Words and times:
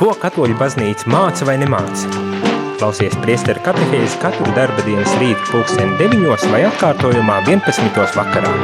Ko 0.00 0.14
katoļu 0.16 0.54
baznīca 0.56 1.10
māca 1.12 1.44
vai 1.44 1.58
nemāca? 1.60 2.08
Klausies 2.80 3.12
priesteru 3.20 3.60
katehēzi 3.60 4.16
katru 4.22 4.46
darba 4.56 4.80
dienas 4.86 5.12
rītu 5.20 5.50
pulksteni 5.50 5.98
9 5.98 6.46
vai 6.54 6.62
atkārtojumā 6.70 7.34
11. 7.44 7.98
vakarā. 8.16 8.54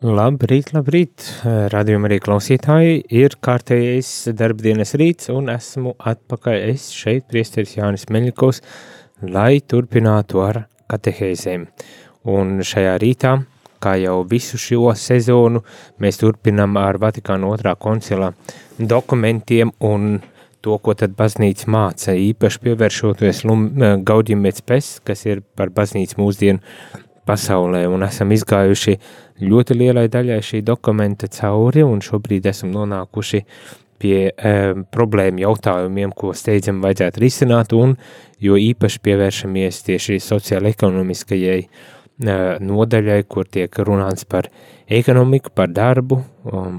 Labrīt, 0.00 0.72
labrīt, 0.72 1.28
radījuma 1.76 2.08
arī 2.08 2.22
klausītāji, 2.24 2.96
ir 3.20 3.36
kārtējais 3.44 4.32
darbdienas 4.40 4.96
rīts 4.96 5.28
un 5.28 5.52
esmu 5.52 5.92
atpakaļ 6.00 6.70
es 6.70 6.88
šeit, 6.96 7.28
priesteris 7.28 7.76
Jānis 7.76 8.08
Meļikovs, 8.08 8.64
lai 9.28 9.60
turpinātu 9.60 10.40
ar 10.40 10.64
katehēzēm. 10.88 11.68
Un 12.32 12.62
šajā 12.64 12.96
rītā 13.04 13.42
kā 13.82 13.96
jau 14.00 14.20
visu 14.28 14.60
šo 14.60 14.94
sezonu, 14.96 15.62
mēs 16.00 16.20
turpinam 16.20 16.76
ar 16.80 17.00
Vatikāna 17.00 17.48
otrā 17.50 17.74
koncila 17.78 18.32
dokumentiem 18.78 19.72
un 19.80 20.20
to, 20.60 20.76
ko 20.78 20.94
tad 20.94 21.16
baznīca 21.16 21.70
māca, 21.72 22.14
īpaši 22.14 22.64
pievēršoties 22.66 23.44
Gaudim 24.04 24.44
pēc 24.44 24.90
kas 25.04 25.26
ir 25.26 25.42
par 25.56 25.72
baznīcu 25.72 26.20
mūsdienu 26.20 26.60
pasaulē, 27.28 27.86
un 27.88 28.04
esam 28.04 28.32
izgājuši 28.34 28.96
ļoti 29.40 29.76
lielai 29.76 30.08
daļai 30.12 30.40
šī 30.44 30.62
dokumenta 30.66 31.28
cauri, 31.32 31.84
un 31.86 32.02
šobrīd 32.04 32.48
esam 32.50 32.72
nonākuši 32.74 33.44
pie 34.00 34.30
e, 34.32 34.52
problēmu 34.92 35.42
jautājumiem, 35.44 36.12
ko 36.16 36.32
steidzam 36.36 36.80
vajadzētu 36.84 37.20
risināt, 37.20 37.74
un 37.76 37.96
jo 38.40 38.56
īpaši 38.56 39.02
pievēršamies 39.04 39.82
tieši 39.88 40.20
sociāla-ekonomiskajai 40.24 41.60
nodaļai, 42.20 43.22
kur 43.28 43.48
tiek 43.48 43.78
runāts 43.86 44.26
par 44.28 44.50
ekonomiku, 44.90 45.52
par 45.54 45.70
darbu, 45.72 46.20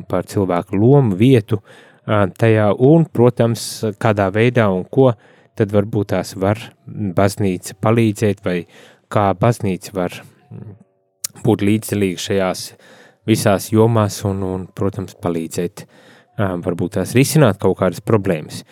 par 0.10 0.28
cilvēku 0.30 0.78
lomu, 0.78 1.16
vietu 1.18 1.62
tajā 2.06 2.72
un, 2.78 3.06
protams, 3.06 3.84
kādā 4.02 4.30
veidā 4.34 4.68
un 4.74 4.86
ko 4.86 5.12
tad 5.58 5.74
varbūt 5.74 6.14
tās 6.14 6.36
var 6.40 6.60
baznīca 6.88 7.76
palīdzēt 7.82 8.42
vai 8.46 8.62
kā 9.12 9.32
baznīca 9.38 9.94
var 9.94 10.16
būt 11.46 11.64
līdzdalīga 11.68 12.22
šajās 12.22 12.66
visās 13.30 13.70
jomās 13.72 14.22
un, 14.28 14.42
un 14.44 14.66
protams, 14.76 15.16
palīdzēt 15.22 15.86
varbūt 16.38 16.98
tās 16.98 17.16
risināt 17.18 17.60
kaut 17.62 17.78
kādas 17.82 18.02
problēmas. 18.02 18.64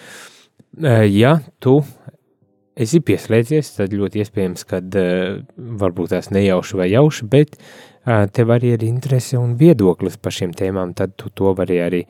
Ja 1.10 1.40
tu 1.60 1.80
esi 2.80 3.02
pieslēdzies, 3.06 3.76
tad 3.78 3.94
ļoti 3.96 4.24
iespējams, 4.24 4.66
ka 4.70 4.82
uh, 4.82 5.40
varbūt 5.84 6.16
tās 6.16 6.32
nejauši 6.36 6.80
vai 6.80 6.90
jauši, 6.94 7.30
bet 7.32 7.60
uh, 7.60 8.26
tev 8.34 8.56
arī 8.56 8.76
ir 8.78 8.88
interese 8.88 9.40
un 9.40 9.56
viedoklis 9.60 10.20
par 10.22 10.36
šīm 10.36 10.56
tēmām, 10.58 10.96
tad 10.98 11.18
tu 11.20 11.32
to 11.36 11.54
vari 11.58 11.82
arī 11.84 12.04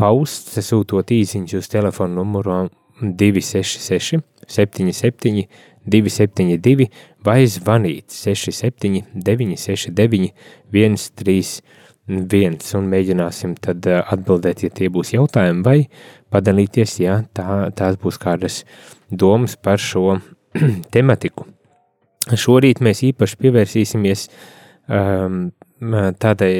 paust, 0.00 0.54
sūtot 0.54 1.12
īsiņus 1.14 1.60
uz 1.60 1.70
telefonu 1.70 2.22
numuru 2.22 2.64
266 3.00 4.22
77 4.46 5.46
272 5.84 6.88
vai 7.24 7.46
zvanīt 7.46 8.12
67 8.12 9.04
969 9.14 10.32
131 10.72 12.76
un 12.78 12.90
mēģināsim 12.92 13.54
tad 13.60 13.86
atbildēt, 13.88 14.64
ja 14.64 14.72
tie 14.72 14.88
būs 14.92 15.14
jautājumi 15.14 15.64
vai 15.64 15.78
padalīties, 16.32 16.98
ja 17.04 17.20
tā, 17.36 17.70
tās 17.76 18.00
būs 18.00 18.18
kādas 18.20 18.62
domas 19.18 19.56
par 19.56 19.80
šo 19.82 20.18
tematiku. 20.94 21.46
Šorīt 22.24 22.80
mēs 22.84 23.02
īpaši 23.04 23.38
pievērsīsimies 23.40 24.28
um, 24.88 25.48
tādai, 26.20 26.52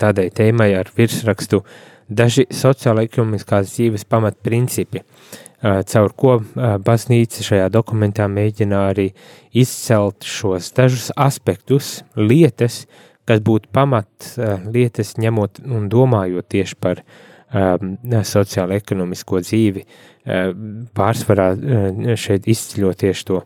tādai 0.00 0.28
tēmai 0.32 0.70
ar 0.78 0.88
virsrakstu 0.96 1.60
daži 2.08 2.46
sociāla-ekonomiskās 2.52 3.74
dzīves 3.74 4.06
pamatprincipi, 4.08 5.02
uh, 5.02 5.82
caur 5.88 6.14
ko 6.16 6.38
uh, 6.38 6.76
baznīca 6.84 7.44
šajā 7.44 7.68
dokumentā 7.72 8.28
mēģina 8.28 8.86
arī 8.92 9.10
izcelt 9.52 10.24
šos 10.24 10.72
dažus 10.76 11.10
aspektus, 11.16 11.98
lietas, 12.16 12.86
kas 13.28 13.44
būtu 13.44 13.68
pamat 13.72 14.32
uh, 14.38 14.64
lietas 14.72 15.18
ņemot 15.20 15.60
un 15.68 15.92
domājot 15.92 16.48
tieši 16.56 16.80
par 16.80 17.04
uh, 17.04 17.20
Um, 17.52 17.98
sociālo-ekonomisko 18.24 19.42
dzīvi, 19.44 19.82
uh, 19.84 20.54
pārsvarā 20.96 21.50
uh, 21.52 22.14
šeit 22.16 22.46
izceļot 22.48 23.02
tieši 23.02 23.26
to 23.28 23.42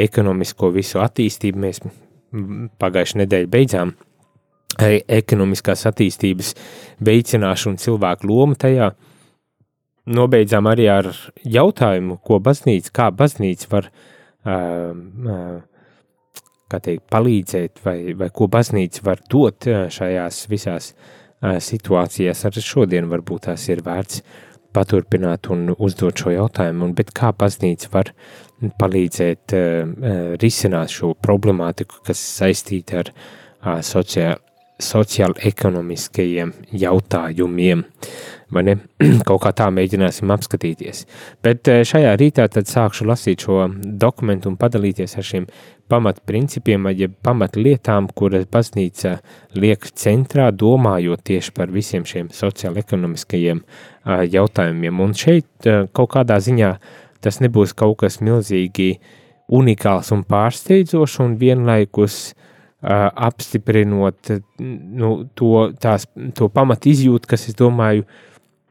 ekonomisko 0.00 0.70
visu 0.72 1.02
attīstību. 1.04 1.60
Mēs 1.66 1.82
pagājušajā 2.80 3.20
nedēļā 3.20 3.50
beidzām 3.52 3.92
ekonomiskās 4.80 5.84
attīstības 5.90 6.54
veicināšanu 7.04 7.82
cilvēku 7.84 8.30
lomu 8.30 8.56
tajā. 8.56 8.94
Nobeidzām 10.08 10.70
arī 10.70 10.88
ar 10.88 11.10
jautājumu, 11.44 12.16
ko 12.24 12.40
baznīca, 12.40 12.96
kā 12.96 13.10
baznīca 13.12 13.72
var 13.74 13.92
uh, 13.92 15.54
kā 16.64 16.80
teikt, 16.80 17.10
palīdzēt 17.12 17.84
vai, 17.84 17.98
vai 18.16 18.32
ko 18.32 18.48
baznīca 18.48 19.04
var 19.04 19.20
dot 19.28 19.68
šajās 19.68 20.46
visās 20.48 20.94
uh, 20.94 21.16
situācijās 21.40 22.44
arī 22.48 22.62
šodien 22.64 23.08
varbūt 23.10 23.48
tās 23.48 23.66
ir 23.72 23.82
vērts 23.86 24.22
paturpināt 24.76 25.48
un 25.50 25.72
uzdot 25.78 26.20
šo 26.20 26.34
jautājumu, 26.34 26.92
bet 26.94 27.10
kā 27.16 27.32
baznīca 27.34 27.90
var 27.94 28.12
palīdzēt 28.78 29.54
risināt 30.42 30.92
šo 30.94 31.14
problemātiku, 31.18 32.04
kas 32.06 32.20
saistīta 32.36 33.02
ar 33.02 33.82
sociāli 33.82 34.38
sociāli-ekonomiskajiem 34.80 36.52
jautājumiem. 36.72 37.84
Vai 38.50 38.62
ne? 38.66 38.76
Kaut 39.28 39.42
kā 39.44 39.52
tā 39.56 39.68
mēģināsim 39.74 40.32
apskatīties. 40.34 41.04
Bet 41.44 41.68
šajā 41.68 42.14
rītā 42.18 42.48
tad 42.50 42.70
sākšu 42.70 43.06
lasīt 43.10 43.46
šo 43.46 43.66
dokumentu 44.00 44.50
un 44.50 44.58
padalīties 44.60 45.18
ar 45.20 45.26
šiem 45.26 45.46
pamatprincipiem, 45.90 46.88
jeb 46.96 47.14
pamatlietām, 47.26 48.08
kuras 48.16 48.46
baznīca 48.50 49.18
liek 49.58 49.88
centrā, 49.98 50.48
domājot 50.54 51.24
tieši 51.30 51.54
par 51.56 51.72
visiem 51.74 52.06
šiem 52.08 52.30
sociāli-ekonomiskajiem 52.34 53.62
jautājumiem. 54.32 55.02
Un 55.02 55.16
šeit 55.18 55.70
kaut 55.96 56.12
kādā 56.14 56.38
ziņā 56.40 56.74
tas 57.20 57.40
nebūs 57.42 57.74
kaut 57.76 57.98
kas 58.04 58.20
milzīgi 58.24 58.94
unikāls 59.50 60.12
un 60.14 60.24
pārsteidzošs, 60.28 61.18
un 61.24 61.36
vienlaikus 61.40 62.30
apstiprinot 62.80 64.30
nu, 64.60 65.12
to, 65.36 65.68
tās, 65.82 66.06
to 66.36 66.48
pamat 66.48 66.86
izjūtu, 66.88 67.28
kas, 67.28 67.48
es 67.50 67.58
domāju, 67.58 68.06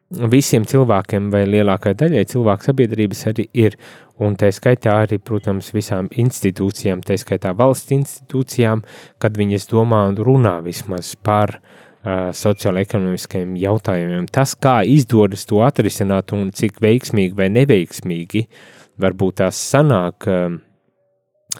visiem 0.10 0.66
cilvēkiem 0.66 1.30
vai 1.30 1.44
lielākai 1.46 1.94
daļai 1.98 2.26
cilvēku 2.32 2.66
sabiedrības 2.66 3.28
arī 3.30 3.46
ir, 3.54 3.78
un 4.24 4.36
tā 4.40 4.52
skaitā 4.56 4.96
arī, 5.04 5.20
protams, 5.24 5.72
visām 5.76 6.10
institūcijām, 6.12 7.04
tā 7.06 7.18
skaitā 7.20 7.54
valsts 7.58 7.94
institūcijām, 7.96 8.84
kad 9.22 9.38
viņas 9.40 9.70
domā 9.72 10.06
un 10.12 10.20
runā 10.20 10.58
vismaz 10.66 11.14
par 11.24 11.58
uh, 11.60 12.30
sociāla-ekonomiskajiem 12.36 13.56
jautājumiem. 13.60 14.30
Tas, 14.32 14.56
kā 14.60 14.80
izdodas 14.88 15.48
to 15.50 15.64
atrisināt 15.66 16.34
un 16.36 16.52
cik 16.56 16.82
veiksmīgi 16.84 17.38
vai 17.38 17.52
neveiksmīgi 17.56 18.46
varbūt 19.00 19.40
tās 19.44 19.60
sanāk 19.72 20.28
uh, 20.28 20.60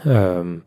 um, 0.06 0.60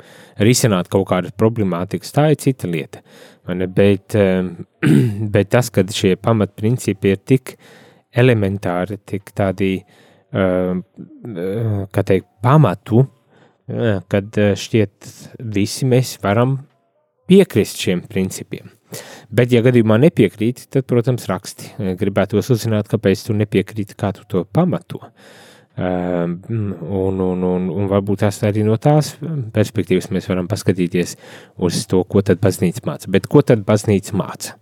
risināt 0.42 0.90
kaut 0.92 1.08
kādas 1.10 1.34
problemātikas, 1.38 2.12
tā 2.14 2.30
ir 2.32 2.40
cita 2.42 2.70
lieta. 2.70 3.02
Bet, 3.46 4.16
um, 4.18 4.54
bet 5.34 5.52
tas, 5.54 5.70
ka 5.74 5.84
šie 5.84 6.16
pamatprincipi 6.20 7.14
ir 7.14 7.22
tik 7.26 7.56
elementāri, 8.12 9.00
tik 9.08 9.32
tādi, 9.36 9.74
um, 9.80 9.80
kā 9.80 10.01
teikt, 12.08 12.28
pamatu, 12.44 13.04
uh, 13.04 14.00
kad 14.12 14.40
uh, 14.40 14.52
šķiet 14.58 15.12
visi 15.54 15.88
mēs 15.88 16.16
varam 16.22 16.58
piekrist 17.30 17.80
šiem 17.82 18.04
principiem. 18.08 18.72
Bet, 19.32 19.52
ja 19.54 19.62
gadījumā 19.64 19.96
nepiekrīti, 20.02 20.66
tad, 20.68 20.84
protams, 20.84 21.24
raksti. 21.30 21.70
Gribētu 21.96 22.36
uzzināt, 22.42 22.90
kāpēc 22.92 23.22
tu 23.24 23.36
nepiekrīti, 23.36 23.96
kā 23.96 24.10
tu 24.16 24.26
to 24.28 24.42
pamato. 24.44 25.00
Uh, 25.00 25.38
Ehm, 25.76 26.40
un, 26.80 27.18
un, 27.18 27.42
un, 27.42 27.68
un 27.72 27.86
varbūt 27.88 28.20
tās 28.26 28.42
arī 28.44 28.60
no 28.66 28.74
tās 28.76 29.14
perspektīvas 29.54 30.10
mēs 30.12 30.26
varam 30.28 30.48
paskatīties 30.50 31.14
uz 31.64 31.78
to, 31.88 32.02
ko 32.04 32.20
tad 32.20 32.42
baznīca 32.44 32.84
māca. 32.84 33.08
Bet 33.08 33.28
ko 33.32 33.40
tad 33.40 33.64
baznīca 33.64 34.16
māca? 34.18 34.58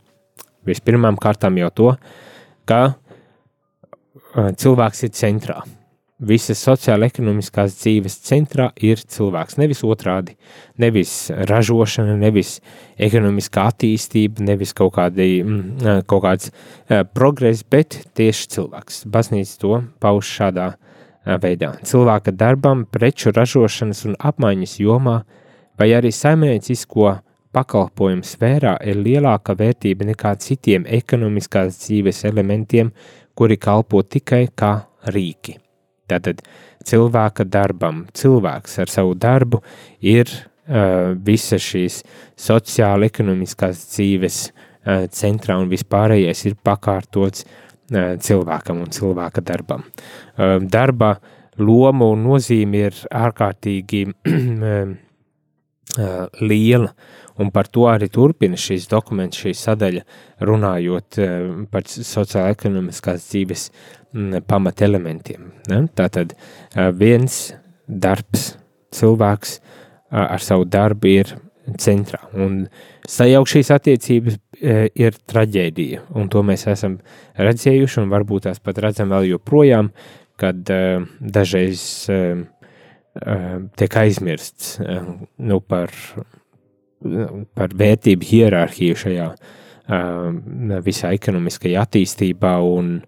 Vispirmām 0.68 1.18
kārtām 1.18 1.58
jau 1.58 1.70
to, 1.74 1.88
ka 2.70 2.80
eh, 2.86 3.09
cilvēks 4.34 5.06
ir 5.06 5.12
centrā. 5.16 5.60
Visas 6.20 6.60
sociāla-ekonomiskās 6.66 7.78
dzīves 7.78 8.18
centrā 8.26 8.66
ir 8.76 9.00
cilvēks. 9.00 9.56
Nevis 9.56 9.80
otrādi, 9.88 10.34
nevis 10.76 11.30
ražošana, 11.48 12.18
nevis 12.20 12.58
ekonomiskā 13.00 13.64
attīstība, 13.72 14.44
nevis 14.44 14.74
kaut, 14.76 14.92
kādi, 14.98 15.40
mm, 15.40 16.02
kaut 16.10 16.26
kāds 16.26 16.50
uh, 16.50 17.06
progress, 17.08 17.64
bet 17.64 18.02
tieši 18.20 18.50
cilvēks. 18.56 19.06
Baznīca 19.08 19.56
to 19.62 19.80
pauž 20.04 20.28
šādā 20.28 20.74
uh, 20.74 21.40
veidā- 21.40 21.72
cilvēka 21.88 22.36
darbam, 22.36 22.84
preču 22.84 23.32
ražošanas 23.32 24.04
un 24.04 24.20
apmaiņas 24.20 24.76
jomā, 24.84 25.22
vai 25.80 25.88
arī 25.96 26.12
saimniecisko 26.12 27.16
pakalpojumu 27.56 28.26
sfērā 28.26 28.76
ir 28.86 29.00
lielāka 29.00 29.56
vērtība 29.58 30.06
nekā 30.12 30.34
citiem 30.38 30.84
ekonomiskās 30.86 31.80
dzīves 31.82 32.24
elementiem, 32.28 32.92
kuri 33.40 33.56
kalpo 33.56 34.02
tikai 34.04 34.50
kā 34.52 34.74
rīki. 35.08 35.54
Tātad 36.10 36.42
cilvēka 36.84 37.46
darbam, 37.48 38.02
cilvēks 38.12 38.80
ar 38.82 38.92
savu 38.92 39.14
darbu 39.16 39.62
ir 40.04 40.28
uh, 40.28 41.16
visa 41.16 41.56
šīs 41.56 42.02
sociāla 42.36 43.08
ekonomiskās 43.08 43.80
dzīves 43.94 44.40
uh, 44.50 45.06
centrā 45.08 45.56
un 45.56 45.70
vispārējais 45.72 46.44
ir 46.50 46.58
pakārtots 46.68 47.46
uh, 47.46 48.18
cilvēkam 48.20 48.82
un 48.84 48.92
cilvēka 48.92 49.44
darbam. 49.48 49.86
Uh, 50.36 50.58
darba 50.60 51.14
loma 51.60 52.10
un 52.12 52.26
nozīme 52.28 52.84
ir 52.90 53.00
ārkārtīgi 53.08 54.04
liela, 56.50 56.92
un 57.40 57.50
par 57.54 57.68
to 57.72 57.86
arī 57.90 58.10
turpina 58.12 58.58
šīs 58.60 58.88
dokuments, 58.90 59.40
šī 59.40 59.54
sadaļa, 59.56 60.04
runājot 60.46 61.20
par 61.72 61.88
sociāla-ekonomiskās 61.90 63.26
dzīves 63.30 63.68
pamatelementiem. 64.50 65.52
Tātad 65.96 66.34
viens 66.98 67.42
darbs, 67.86 68.54
cilvēks 68.94 69.58
ar 70.10 70.42
savu 70.42 70.66
darbu 70.66 71.10
ir 71.10 71.34
centrā, 71.78 72.18
un 72.34 72.64
sajaukt 73.06 73.52
šīs 73.52 73.68
attiecības 73.70 74.38
ir 74.60 75.18
traģēdija, 75.30 76.00
un 76.18 76.26
to 76.32 76.42
mēs 76.46 76.66
esam 76.70 76.98
redzējuši, 77.38 78.00
un 78.02 78.10
varbūt 78.10 78.48
tās 78.48 78.58
pat 78.62 78.80
redzam 78.82 79.12
vēl 79.14 79.28
joprojām, 79.30 79.92
kad 80.40 80.58
dažreiz 81.20 81.84
tiek 83.78 83.96
aizmirsts 84.02 84.76
nu, 84.80 85.60
par, 85.60 85.94
par 87.56 87.74
vērtību 87.76 88.28
hierarhiju 88.28 88.98
šajā 89.00 89.30
visā 90.84 91.14
ekonomiskajā 91.16 91.82
attīstībā, 91.82 92.58
un, 92.62 93.00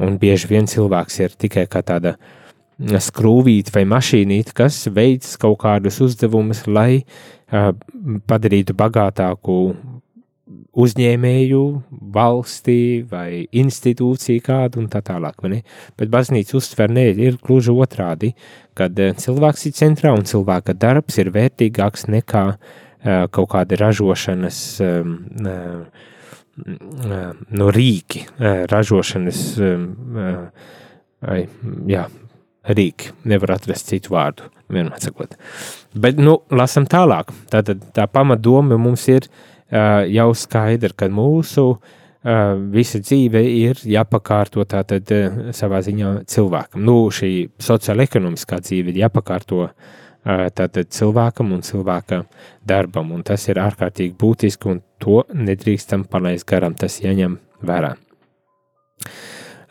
un 0.00 0.18
bieži 0.18 0.48
vien 0.48 0.68
cilvēks 0.70 1.20
ir 1.20 1.34
tikai 1.36 1.66
kā 1.70 1.82
tāda 1.84 2.16
skrūvīte 2.80 3.74
vai 3.74 3.84
mašīnīte, 3.86 4.54
kas 4.56 4.86
veids 4.88 5.36
kaut 5.36 5.60
kādus 5.62 6.00
uzdevumus, 6.02 6.64
lai 6.66 7.02
padarītu 7.50 8.74
bagātāku 8.74 9.58
uzņēmēju, 10.72 11.62
valstī 12.14 13.04
vai 13.08 13.44
institūciju 13.44 14.40
kādu 14.44 14.80
un 14.80 14.86
tā 14.88 15.02
tālāk. 15.04 15.44
Bet 16.00 16.08
baznīca 16.12 16.56
uztver 16.56 16.88
ne, 16.88 17.10
ir 17.12 17.36
gluži 17.44 17.74
otrādi, 17.76 18.32
kad 18.74 18.96
eh, 18.96 19.12
cilvēks 19.12 19.66
ir 19.68 19.76
centrā 19.76 20.14
un 20.16 20.24
cilvēka 20.24 20.72
darbs 20.72 21.20
ir 21.20 21.28
vērtīgāks 21.34 22.08
nekā 22.08 22.46
uh, 22.54 22.80
kaut 23.02 23.48
kāda 23.50 23.78
ražošanas 23.80 24.58
no 27.52 27.70
rīki, 27.72 28.26
uh, 28.28 28.64
ražošanas 28.70 29.40
uh, 29.58 30.66
jā, 31.88 32.04
rīki, 32.68 33.14
nevar 33.28 33.56
atrast 33.56 33.88
citu 33.90 34.14
vārdu, 34.14 34.50
vienmēr 34.72 35.00
sakot. 35.02 35.34
Bet, 35.94 36.20
nu, 36.20 36.38
lasam 36.52 36.86
tālāk. 36.90 37.32
Tātad 37.52 37.82
tā 37.96 38.06
pamatdoma 38.10 38.78
mums 38.80 39.08
ir 39.10 39.28
jau 39.72 40.28
skaidra, 40.36 40.92
ka 40.96 41.08
mūsu 41.08 41.66
visa 42.72 43.00
dzīve 43.02 43.40
ir 43.42 43.80
jāpakārto 43.88 44.62
tātad 44.68 45.08
savā 45.56 45.80
ziņā 45.82 46.12
cilvēkam. 46.30 46.84
Nu, 46.84 47.08
šī 47.10 47.48
sociāla-ekonomiskā 47.62 48.60
dzīve 48.62 48.92
ir 48.92 49.00
jāpakārto 49.06 49.70
tātad 50.24 50.90
cilvēkam 50.94 51.52
un 51.56 51.62
cilvēka 51.66 52.22
darbam, 52.66 53.12
un 53.12 53.24
tas 53.26 53.48
ir 53.48 53.60
ārkārtīgi 53.62 54.14
būtiski, 54.18 54.70
un 54.70 54.82
to 55.02 55.22
nedrīkstam 55.34 56.04
palaist 56.10 56.46
garām, 56.48 56.76
tas 56.78 57.00
jāņem 57.02 57.38
vērā. 57.66 57.96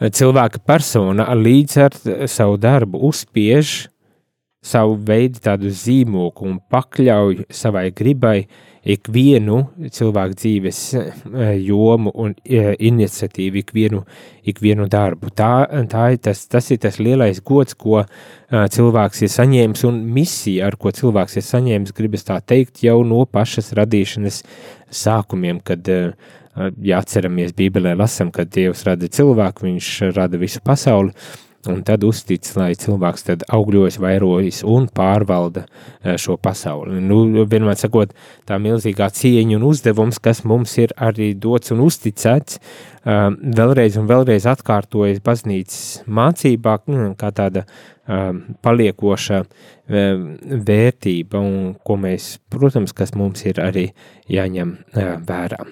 Cilvēka 0.01 0.63
persona 0.65 1.29
līdz 1.37 1.77
ar 1.85 1.95
savu 2.27 2.57
darbu 2.57 3.03
uzspiež 3.07 3.85
savu 4.65 4.97
veidu 5.05 5.41
tādu 5.41 5.71
zīmogu 5.73 6.45
un 6.49 6.59
pakļauj 6.69 7.45
savai 7.53 7.87
gribai 7.97 8.41
uh, 8.43 8.70
ikvienu 8.81 9.57
cilvēku 9.93 10.37
dzīves 10.39 10.79
eh, 10.97 11.11
jomu 11.61 12.11
un 12.23 12.33
eh, 12.45 12.71
iniciatīvu, 12.79 13.61
ikvienu, 13.61 14.01
ikvienu 14.49 14.87
darbu. 14.89 15.29
Tā, 15.37 15.51
tā 15.91 16.07
ir 16.15 16.21
tas, 16.25 16.43
tas 16.49 16.71
ir 16.73 16.81
tas 16.81 16.97
lielais 17.01 17.41
gods, 17.45 17.77
ko 17.77 18.01
eh, 18.01 18.07
cilvēks 18.73 19.21
ir 19.25 19.33
saņēmis, 19.35 19.85
un 19.89 20.01
misija, 20.15 20.71
ar 20.71 20.79
ko 20.81 20.93
cilvēks 20.97 21.37
ir 21.37 21.47
saņēmis, 21.47 21.95
gribas 21.97 22.25
tā 22.27 22.39
teikt, 22.41 22.81
jau 22.85 23.01
no 23.05 23.23
pašas 23.29 23.71
radīšanas 23.77 24.41
sākumiem, 24.91 25.61
kad 25.63 25.87
ja 26.83 26.97
atceramies 26.99 27.53
Bībelē, 27.55 27.93
lasam, 27.95 28.27
kad 28.33 28.49
Dievs 28.51 28.83
rada 28.83 29.07
cilvēku, 29.07 29.69
viņš 29.69 29.91
rada 30.17 30.41
visu 30.41 30.59
pasauli, 30.65 31.13
un 31.69 31.81
tad 31.85 32.03
uztic, 32.07 32.45
lai 32.57 32.71
cilvēks 32.79 33.25
tad 33.27 33.43
augļojas, 33.53 33.99
vairojas 34.01 34.61
un 34.67 34.87
pārvalda 34.91 35.65
eh, 35.67 36.17
šo 36.21 36.37
pasauli. 36.41 37.01
Nu, 37.03 37.45
vienmēr 37.49 37.77
sakot, 37.79 38.15
tā 38.49 38.57
milzīgā 38.61 39.11
cieņa 39.13 39.59
un 39.59 39.67
uzdevums, 39.69 40.21
kas 40.23 40.43
mums 40.47 40.77
ir 40.81 40.95
arī 40.97 41.31
dots 41.37 41.73
un 41.75 41.83
uzticēts, 41.85 42.57
eh, 42.57 43.21
vēlreiz 43.61 43.99
un 44.01 44.09
vēlreiz 44.09 44.47
atkārtojas 44.49 45.21
baznīcas 45.25 46.03
mācībā, 46.07 46.79
mm, 46.87 47.13
kā 47.21 47.33
tāda 47.35 47.65
eh, 47.65 48.31
paliekoša 48.65 49.43
vērtība, 49.91 51.35
un 51.35 51.73
ko 51.83 51.97
mēs, 51.99 52.37
protams, 52.47 52.93
kas 52.95 53.11
mums 53.19 53.41
ir 53.43 53.57
arī 53.59 53.89
jāņem 54.31 54.69
vērā. 55.27 55.65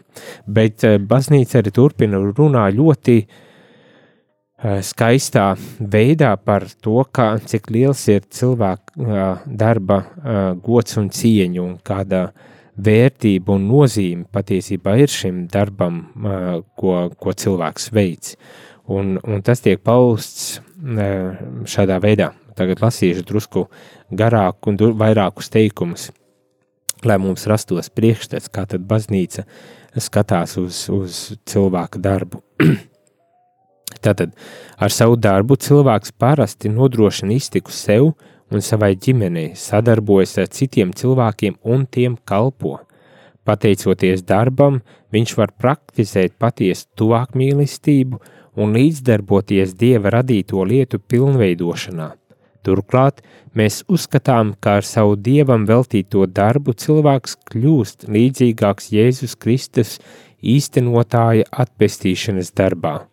Bet 0.43 0.83
baznīca 1.07 1.61
arī 1.61 1.71
turpina 1.71 2.19
runā 2.19 2.65
ļoti 2.75 3.15
skaistā 4.59 5.53
veidā 5.79 6.33
par 6.43 6.65
to, 6.83 6.99
kā, 7.15 7.37
cik 7.39 7.69
liels 7.71 8.01
ir 8.11 8.25
cilvēka 8.27 8.95
eh, 8.99 9.43
darba 9.45 9.99
eh, 10.03 10.39
gods 10.63 10.97
un 10.99 11.09
cieņa 11.15 11.61
un 11.63 11.77
kāda 11.83 12.29
vērtība 12.79 13.55
un 13.55 13.67
nozīme 13.67 14.27
patiesībā 14.31 14.97
ir 14.99 15.11
šim 15.11 15.41
darbam, 15.51 15.97
ko, 16.79 16.93
ko 17.19 17.33
cilvēks 17.35 17.89
veids. 17.91 18.37
Un, 18.87 19.17
un 19.19 19.41
tas 19.43 19.59
tiek 19.59 19.81
pausts 19.83 20.61
šādā 21.67 21.97
veidā. 21.99 22.29
Tagad 22.55 22.79
lasīšu 22.79 23.25
drusku 23.27 23.65
garāku 24.15 24.71
un 24.71 24.79
vairākus 24.95 25.51
teikumus, 25.51 26.07
lai 27.03 27.19
mums 27.19 27.43
rastos 27.51 27.91
priekšstats, 27.91 28.47
kā 28.47 28.63
tad 28.63 28.87
baznīca 28.87 29.43
skatās 29.99 30.55
uz, 30.61 30.85
uz 30.87 31.19
cilvēka 31.51 31.99
darbu. 31.99 32.39
Tātad 34.03 34.35
ar 34.79 34.93
savu 34.95 35.17
darbu 35.19 35.57
cilvēks 35.59 36.13
parasti 36.17 36.71
nodrošina 36.71 37.35
iztiku 37.35 37.73
sev 37.75 38.13
un 38.49 38.63
savai 38.65 38.95
ģimenei, 38.95 39.53
sadarbojas 39.55 40.37
ar 40.41 40.47
citiem 40.53 40.93
cilvēkiem 40.95 41.59
un 41.63 41.85
tiem 41.85 42.15
kalpo. 42.25 42.79
Pateicoties 43.45 44.23
darbam, 44.29 44.81
viņš 45.13 45.35
var 45.37 45.53
praktizēt 45.57 46.37
patiesu 46.39 46.87
tuvākmīlestību 46.99 48.19
un 48.59 48.73
līdzdarboties 48.77 49.75
Dieva 49.79 50.13
radīto 50.19 50.63
lietu 50.67 50.99
pilnveidošanā. 50.99 52.11
Turklāt 52.65 53.21
mēs 53.55 53.83
uzskatām, 53.87 54.53
ka 54.59 54.79
ar 54.79 54.87
savu 54.87 55.15
Dievam 55.15 55.65
veltīto 55.69 56.25
darbu 56.27 56.75
cilvēks 56.75 57.37
kļūst 57.51 58.09
līdzīgāks 58.11 58.91
Jēzus 58.95 59.37
Kristus 59.39 59.97
īstenotāja 60.43 61.47
atpestīšanas 61.63 62.51
darbā. 62.55 63.08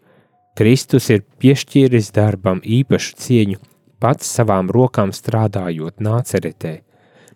Kristus 0.56 1.10
ir 1.12 1.20
piešķīris 1.42 2.14
darbam 2.16 2.62
īpašu 2.64 3.16
cieņu, 3.20 3.58
pats 4.00 4.30
savām 4.38 4.70
rokām 4.72 5.10
strādājot 5.12 6.00
nāceretē. 6.00 6.78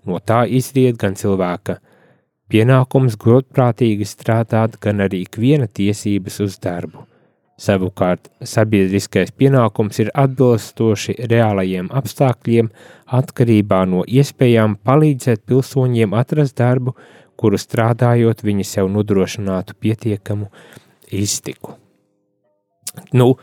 No 0.08 0.16
tā 0.24 0.46
izriet 0.58 0.96
gan 1.02 1.18
cilvēka 1.20 1.76
pienākums 2.48 3.18
godprātīgi 3.20 4.06
strādāt, 4.08 4.78
gan 4.80 5.04
arī 5.04 5.20
ikviena 5.26 5.68
tiesības 5.68 6.40
uz 6.46 6.56
darbu. 6.64 7.04
Savukārt, 7.60 8.30
sabiedriskais 8.40 9.34
pienākums 9.36 10.00
ir 10.00 10.08
atbilstoši 10.16 11.18
reālajiem 11.28 11.92
apstākļiem, 12.00 12.72
atkarībā 13.20 13.82
no 13.90 14.00
iespējām 14.08 14.78
palīdzēt 14.80 15.44
pilsoņiem 15.44 16.16
atrast 16.16 16.56
darbu, 16.56 16.96
kuru 17.36 17.60
strādājot 17.60 18.40
viņi 18.48 18.68
sev 18.72 18.88
nodrošinātu 18.96 19.76
pietiekamu 19.76 20.48
iztiku 21.12 21.76
nu, 23.16 23.34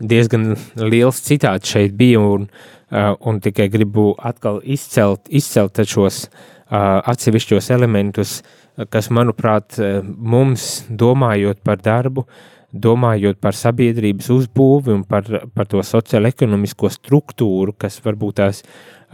diezgan 0.00 0.54
liels 0.80 1.22
citāts 1.24 1.72
šeit 1.72 1.96
bija, 1.96 2.20
un, 2.20 2.48
uh, 2.92 3.14
un 3.26 3.40
tikai 3.40 3.68
gribu 3.72 4.12
atkal 4.18 4.60
izcelt, 4.64 5.26
izcelt 5.28 5.80
šos 5.88 6.26
uh, 6.26 7.00
atsevišķos 7.06 7.70
elementus, 7.76 8.40
kas, 8.92 9.08
manuprāt, 9.14 9.78
uh, 9.80 10.02
mums, 10.04 10.84
domājot 10.90 11.62
par 11.64 11.80
darbu, 11.82 12.26
domājot 12.76 13.38
par 13.40 13.56
sabiedrības 13.56 14.28
uzbūvi 14.34 14.92
un 14.92 15.04
par, 15.08 15.28
par 15.54 15.68
to 15.70 15.80
sociālo-ekonomisko 15.80 16.90
struktūru, 16.92 17.76
kas 17.78 18.00
varbūt 18.04 18.40
tās 18.42 18.62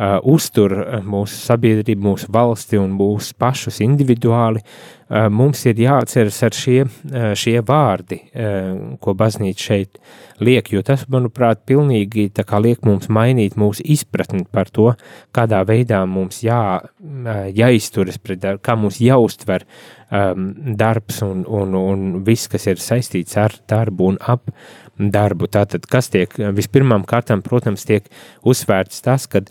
uh, 0.02 0.18
uztur 0.28 0.75
mūsu 1.06 1.38
sabiedrību, 1.47 2.02
mūsu 2.11 2.32
valsti 2.32 2.80
un 2.80 2.97
mūsu 2.97 3.37
pašus 3.38 3.80
individuāli, 3.85 4.62
uh, 4.62 5.28
mums 5.32 5.62
ir 5.71 5.80
jāatceras 5.85 6.40
ar 6.47 6.56
šie, 6.56 6.80
uh, 6.87 7.30
šie 7.38 7.59
vārdi, 7.66 8.18
uh, 8.32 8.99
ko 9.02 9.14
baznīca 9.18 9.68
šeit 9.68 10.02
liek, 10.42 10.73
jo 10.75 10.82
tas, 10.87 11.06
manuprāt, 11.12 11.62
pilnīgi 11.68 12.28
liek 12.62 12.85
mums 12.87 13.09
mainīt 13.09 13.56
mūsu 13.56 13.85
izpratni 13.85 14.44
par 14.50 14.71
to, 14.71 14.92
kādā 15.35 15.62
veidā 15.68 16.02
mums 16.06 16.42
jā, 16.42 16.82
uh, 16.82 17.42
jāizturas 17.54 18.18
pret 18.18 18.42
darbu, 18.42 18.62
kā 18.62 18.76
mums 18.76 19.00
jāuztver 19.02 19.66
um, 20.11 20.52
darbs 20.78 21.23
un, 21.23 21.44
un, 21.47 21.75
un 21.78 22.25
viss, 22.26 22.50
kas 22.50 22.66
ir 22.71 22.82
saistīts 22.82 23.38
ar 23.40 23.54
darbu 23.71 24.12
un 24.12 24.18
ap 24.21 24.50
darbu. 24.99 25.49
Tātad, 25.50 25.87
kas 25.90 26.11
tiek 26.12 26.35
vispirmām 26.54 27.06
kārtām, 27.09 27.42
protams, 27.44 27.87
tiek 27.88 28.09
uzsvērts 28.47 29.02
tas, 29.04 29.26
ka 29.26 29.42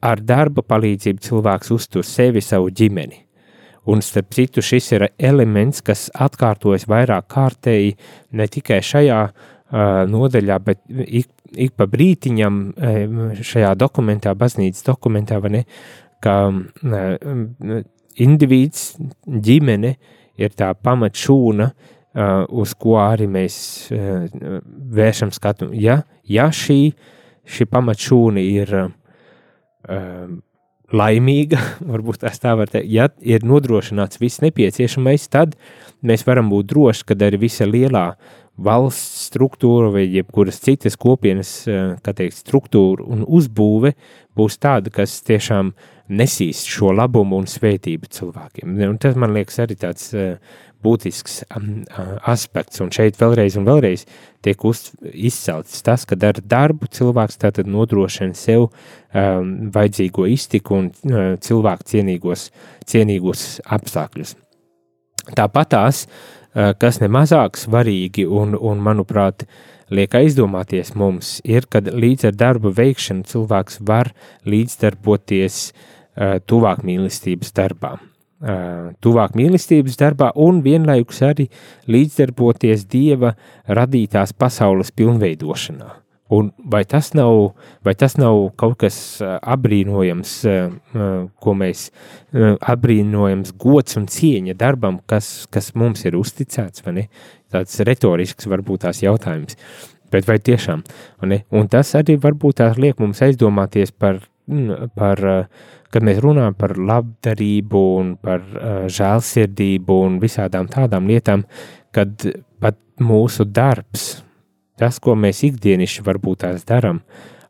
ar 0.00 0.22
darba 0.24 0.64
palīdzību 0.66 1.22
cilvēks 1.24 1.72
uztur 1.74 2.06
sevi, 2.06 2.42
savu 2.44 2.70
ģimeni. 2.70 3.26
Un 3.90 4.02
starp 4.04 4.34
citu, 4.36 4.62
šis 4.62 4.90
ir 4.92 5.06
elements, 5.18 5.80
kas 5.84 6.08
atkārtojas 6.12 6.86
vairāk 6.90 7.30
kārtēji 7.32 7.94
ne 8.36 8.46
tikai 8.52 8.80
šajā 8.84 9.20
uh, 9.30 10.02
nodaļā, 10.10 10.58
bet 10.64 10.82
ik, 10.88 11.30
ik 11.56 11.72
pa 11.76 11.88
brītiņam 11.90 12.60
šajā 13.40 13.72
dokumentā, 13.80 14.34
baznīcas 14.38 14.84
dokumentā, 14.86 15.40
ne, 15.48 15.64
ka 16.20 16.36
uh, 16.50 17.80
indivīds, 18.20 18.92
ģimene 19.24 19.96
ir 20.40 20.54
tā 20.56 20.74
pamatšūna, 20.76 21.72
Uh, 22.10 22.42
uz 22.58 22.72
ko 22.74 22.96
arī 22.98 23.28
mēs 23.30 23.56
uh, 23.94 24.24
vēršam 24.98 25.30
skatu. 25.30 25.68
Ja, 25.78 26.00
ja 26.26 26.48
šī, 26.50 26.88
šī 27.46 27.68
pamatšūna 27.70 28.42
ir 28.42 28.72
uh, 28.74 28.88
laimīga, 30.90 31.60
varbūt 31.92 32.24
tā 32.42 32.54
var 32.58 32.70
teikt, 32.70 32.90
ja 32.90 33.08
ir 33.22 33.46
nodrošināts 33.46 34.20
viss 34.20 34.42
nepieciešamais, 34.44 35.28
tad 35.32 35.56
mēs 36.02 36.26
varam 36.26 36.50
būt 36.52 36.70
droši, 36.72 37.06
ka 37.06 37.18
arī 37.26 37.44
visa 37.46 37.68
lielā 37.68 38.14
valsts 38.64 39.28
struktūra 39.30 39.90
vai 39.94 40.06
jebkuras 40.06 40.60
citas 40.62 40.98
kopienas, 41.00 41.52
kā 42.04 42.14
teikt, 42.16 42.40
struktūra 42.42 43.06
un 43.06 43.24
uzbūve 43.26 43.94
būs 44.36 44.58
tāda, 44.60 44.92
kas 44.94 45.20
tiešām 45.26 45.72
nesīs 46.10 46.64
šo 46.66 46.90
labumu 46.96 47.38
un 47.38 47.46
svētību 47.50 48.10
cilvēkiem. 48.10 48.74
Un 48.88 48.98
tas 49.00 49.18
man 49.18 49.34
liekas 49.36 49.60
arī 49.64 49.78
tāds 49.78 50.10
būtisks 50.84 51.42
um, 51.56 51.82
aspekts, 52.28 52.80
un 52.80 52.90
šeit 52.94 53.18
vēlreiz 53.20 53.58
un 53.60 53.66
vēlreiz 53.68 54.06
tiek 54.44 54.64
uz, 54.64 54.86
izcelts 55.12 55.82
tas, 55.84 56.06
ka 56.08 56.16
ar 56.28 56.40
darbu 56.40 56.88
cilvēks 56.88 57.40
tātad 57.42 57.68
nodrošina 57.68 58.36
sev 58.38 58.70
um, 58.70 59.52
vajadzīgo 59.74 60.24
iztiku 60.32 60.78
un 60.80 60.90
uh, 60.90 61.34
cilvēku 61.40 61.88
cienīgos, 61.92 62.48
cienīgos 62.88 63.46
apstākļus. 63.76 64.36
Tāpat 65.36 65.74
tās, 65.76 66.06
uh, 66.08 66.39
kas 66.54 67.00
nemazāk 67.02 67.58
svarīgi 67.60 68.26
un, 68.26 68.56
un, 68.58 68.82
manuprāt, 68.82 69.46
liek 69.90 70.14
aizdomāties 70.18 70.94
mums, 70.98 71.38
ir, 71.46 71.66
kad 71.70 71.86
līdz 71.90 72.30
ar 72.30 72.38
darba 72.38 72.74
veikšanu 72.74 73.26
cilvēks 73.30 73.80
var 73.86 74.12
līdzdarboties 74.46 75.62
uh, 75.70 76.38
tuvāk 76.46 76.86
mīlestības 76.86 77.54
darbām 77.54 78.06
tuvāk 79.04 79.34
mīlestības 79.36 79.98
darbā 80.00 80.30
un 80.40 80.62
vienlaikus 80.64 81.20
arī 81.26 81.44
līdzdarboties 81.92 82.86
Dieva 82.88 83.34
radītās 83.68 84.32
pasaules 84.32 84.90
pilnveidošanā. 84.96 85.90
Un 86.30 86.52
vai 86.70 86.84
tas 86.86 87.10
nav, 87.18 87.56
vai 87.82 87.96
tas 87.98 88.14
nav 88.20 88.52
kaut 88.60 88.76
kas 88.84 88.96
apbrīnojams, 89.24 90.34
ko 91.42 91.54
mēs 91.58 91.88
apbrīnojams 92.70 93.54
gods 93.58 93.98
un 93.98 94.06
cieņa 94.10 94.54
darbam, 94.60 95.00
kas, 95.10 95.48
kas 95.50 95.72
mums 95.74 96.04
ir 96.06 96.18
uzticēts? 96.20 96.86
Tāds 97.50 97.80
retorisks 97.86 98.46
varbūt 98.46 98.86
tās 98.86 99.02
jautājums. 99.02 99.58
Bet 100.10 100.26
vai 100.26 100.38
tiešām? 100.42 100.84
Ne? 101.26 101.42
Un 101.54 101.68
tas 101.70 101.92
arī 101.98 102.16
varbūt 102.18 102.60
tās 102.62 102.78
liek 102.78 102.98
mums 103.02 103.22
aizdomāties 103.26 103.90
par, 103.90 104.22
par 104.98 105.22
kad 105.90 106.06
mēs 106.06 106.22
runājam 106.22 106.54
par 106.58 106.76
labdarību 106.78 107.84
un 107.98 108.16
par 108.22 108.46
žēlsirdību 108.86 110.00
un 110.06 110.18
visādām 110.22 110.70
tādām 110.70 111.10
lietām, 111.10 111.42
kad 111.94 112.26
pat 112.62 112.78
mūsu 113.02 113.46
darbs, 113.50 114.20
tas, 114.80 114.98
ko 115.02 115.14
mēs 115.18 115.44
ikdienišķi 115.46 116.04
varbūt 116.06 116.42
tās 116.46 116.64
darām, 116.68 117.02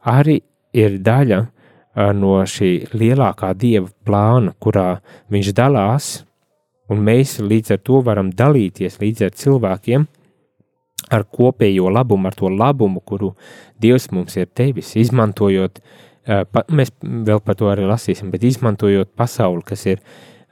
arī 0.02 0.40
ir 0.76 0.99
daļa 1.04 1.40
no 2.16 2.37
šī 2.46 2.90
lielākā 2.94 3.52
dieva 3.58 3.88
plāna, 4.06 4.54
kurā 4.62 5.00
viņš 5.32 5.52
dalās, 5.56 6.10
un 6.90 7.02
mēs 7.06 7.38
līdz 7.42 7.76
ar 7.76 7.82
to 7.87 8.00
varam 8.06 8.30
dalīties 8.34 9.00
līdz 9.02 9.26
ar 9.26 9.34
cilvēkiem, 9.42 10.06
ar 11.10 11.26
kopējo 11.26 11.90
labumu, 11.90 12.30
ar 12.30 12.37
to 12.38 12.50
labumu, 12.52 13.02
kuru 13.02 13.34
Dievs 13.80 14.10
mums 14.12 14.37
ir 14.37 14.50
devis, 14.56 14.92
izmantojot 15.00 15.80
mēs 16.70 16.92
vēl 17.00 17.40
par 17.42 17.56
to 17.56 17.70
arī 17.72 17.87
lasīsim, 17.88 18.30
bet 18.30 18.44
izmantojot 18.44 19.10
pasauli, 19.16 19.64
kas 19.66 19.87
ir 19.88 20.02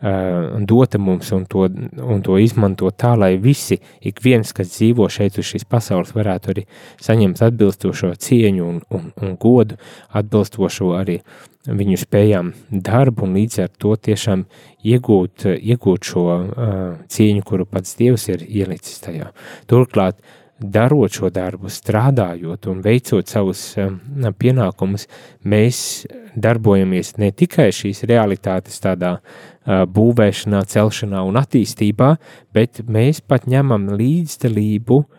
dota 0.01 0.99
mums 0.99 1.33
un 1.33 1.45
to, 1.51 1.65
un 1.99 2.23
to 2.23 2.39
izmantot 2.39 2.95
tā, 2.95 3.17
lai 3.19 3.33
visi, 3.43 3.81
ik 4.01 4.23
viens, 4.23 4.53
kas 4.55 4.71
dzīvo 4.77 5.09
šeit 5.11 5.39
uz 5.39 5.49
šīs 5.51 5.67
pasaules, 5.67 6.15
varētu 6.15 6.53
arī 6.53 6.65
saņemt 7.03 7.43
atbilstošo 7.43 8.13
cieņu 8.15 8.65
un, 8.65 8.81
un, 8.95 9.11
un 9.19 9.37
godu, 9.41 9.79
atbilstošo 10.15 10.93
arī 11.01 11.19
viņu 11.67 11.99
spējām 12.01 12.53
darbu 12.71 13.27
un 13.27 13.35
līdz 13.41 13.65
ar 13.67 13.73
to 13.75 13.97
tiešām 14.09 14.47
iegūt, 14.87 15.49
iegūt 15.59 16.13
šo 16.13 16.27
uh, 16.31 16.77
cieņu, 17.11 17.43
kuru 17.45 17.67
pats 17.67 17.99
Dievs 17.99 18.29
ir 18.31 18.47
ielicis 18.47 19.03
tajā. 19.03 19.33
Turklāt, 19.69 20.23
uh, 20.23 20.38
darot 20.59 21.15
šo 21.15 21.31
darbu, 21.35 21.71
strādājot 21.71 22.69
un 22.71 22.81
veicot 22.85 23.29
savus 23.31 23.63
um, 23.79 23.99
pienākumus, 24.39 25.07
mēs 25.47 26.07
darbojamies 26.39 27.15
ne 27.19 27.31
tikai 27.35 27.71
šīs 27.75 28.05
realitātes 28.11 28.81
tādā 28.83 29.19
uh, 29.19 29.85
būvēšanā, 29.87 30.65
celšanā 30.71 31.23
un 31.29 31.39
attīstībā, 31.41 32.15
bet 32.55 32.83
mēs 32.87 33.23
pat 33.23 33.47
ņemam 33.51 33.91
līdzdalību, 33.99 35.03
uh, 35.05 35.18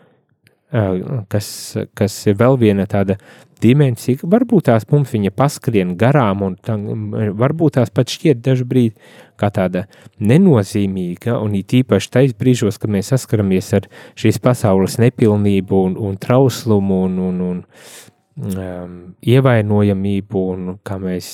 kas, 0.70 1.76
kas 1.98 2.16
ir 2.30 2.36
vēl 2.38 2.58
viena 2.60 2.86
tāda 2.90 3.16
dimensija, 3.60 4.20
varbūt 4.22 4.68
tās 4.70 4.86
mums 4.90 5.12
viņa 5.12 5.32
paskrien 5.36 5.94
garām, 6.00 6.44
un 6.46 6.56
tā, 6.56 6.76
varbūt 7.36 7.76
tās 7.76 7.92
pat 7.94 8.12
šķiet 8.12 8.40
dažbrīd 8.44 8.96
kā 9.40 9.50
tāda 9.54 9.86
nenozīmīga, 10.20 11.36
un 11.40 11.56
it 11.58 11.74
īpaši 11.80 12.12
tais 12.12 12.36
brīžos, 12.36 12.78
kad 12.80 12.92
mēs 12.92 13.12
saskaramies 13.12 13.72
ar 13.76 13.88
šīs 14.20 14.40
pasaules 14.42 14.98
nepilnību 15.02 15.82
un, 15.88 15.98
un 15.98 16.16
trauslumu 16.20 17.02
un, 17.08 17.18
un, 17.28 17.42
un 17.50 17.62
um, 18.54 18.96
ievainojamību, 19.20 20.44
un, 20.54 20.74
kā 20.86 21.00
mēs 21.02 21.30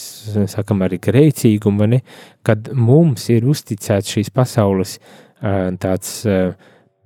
sakam, 0.53 0.85
arī 0.87 1.01
grēcīgumu, 1.03 1.91
ne, 1.95 2.03
kad 2.47 2.73
mums 2.75 3.29
ir 3.35 3.47
uzticēts 3.47 4.17
šīs 4.17 4.33
pasaules 4.35 4.99
uh, 4.99 5.75
tāds 5.83 6.21
uh, 6.27 6.55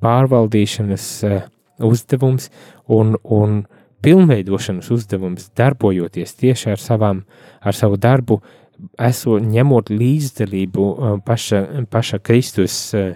pārvaldīšanas 0.00 1.08
uh, 1.28 1.40
uzdevums 1.86 2.50
un, 2.88 3.16
un 3.24 3.62
pilnveidošanas 4.04 4.90
uzdevums, 4.94 5.50
darbojoties 5.56 6.34
tieši 6.40 6.72
ar, 6.74 6.80
savām, 6.80 7.24
ar 7.60 7.76
savu 7.76 7.98
darbu, 8.00 8.40
esot 9.00 9.44
ņemot 9.44 9.92
līdzdalību 9.92 10.86
uh, 10.86 11.18
paša, 11.24 11.64
paša 11.92 12.20
Kristus, 12.24 12.78
uh, 12.96 13.12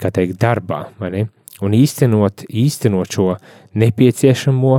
kā 0.00 0.12
teikt, 0.14 0.38
darbā, 0.40 0.84
un 1.02 1.74
īstenot, 1.76 2.46
īstenot 2.48 3.18
šo 3.18 3.32
nepieciešamo 3.76 4.76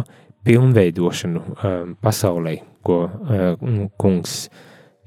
pilnveidošanu 0.48 1.44
um, 1.44 1.94
pasaulē, 2.02 2.56
ko 2.88 3.02
kungs 4.00 4.48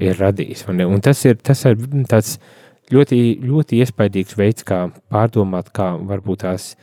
ir 0.00 0.19
radījis. 0.21 0.66
Un 0.69 1.00
tas 1.04 1.23
ir, 1.25 1.38
tas 1.40 1.64
ir 1.69 1.78
tāds 2.11 2.37
ļoti, 2.92 3.40
ļoti 3.45 3.80
iespaidīgs 3.85 4.37
veids, 4.38 4.66
kā 4.66 4.87
pārdomāt, 5.12 5.71
kā 5.75 5.92
varbūt 5.97 6.45
tās 6.45 6.75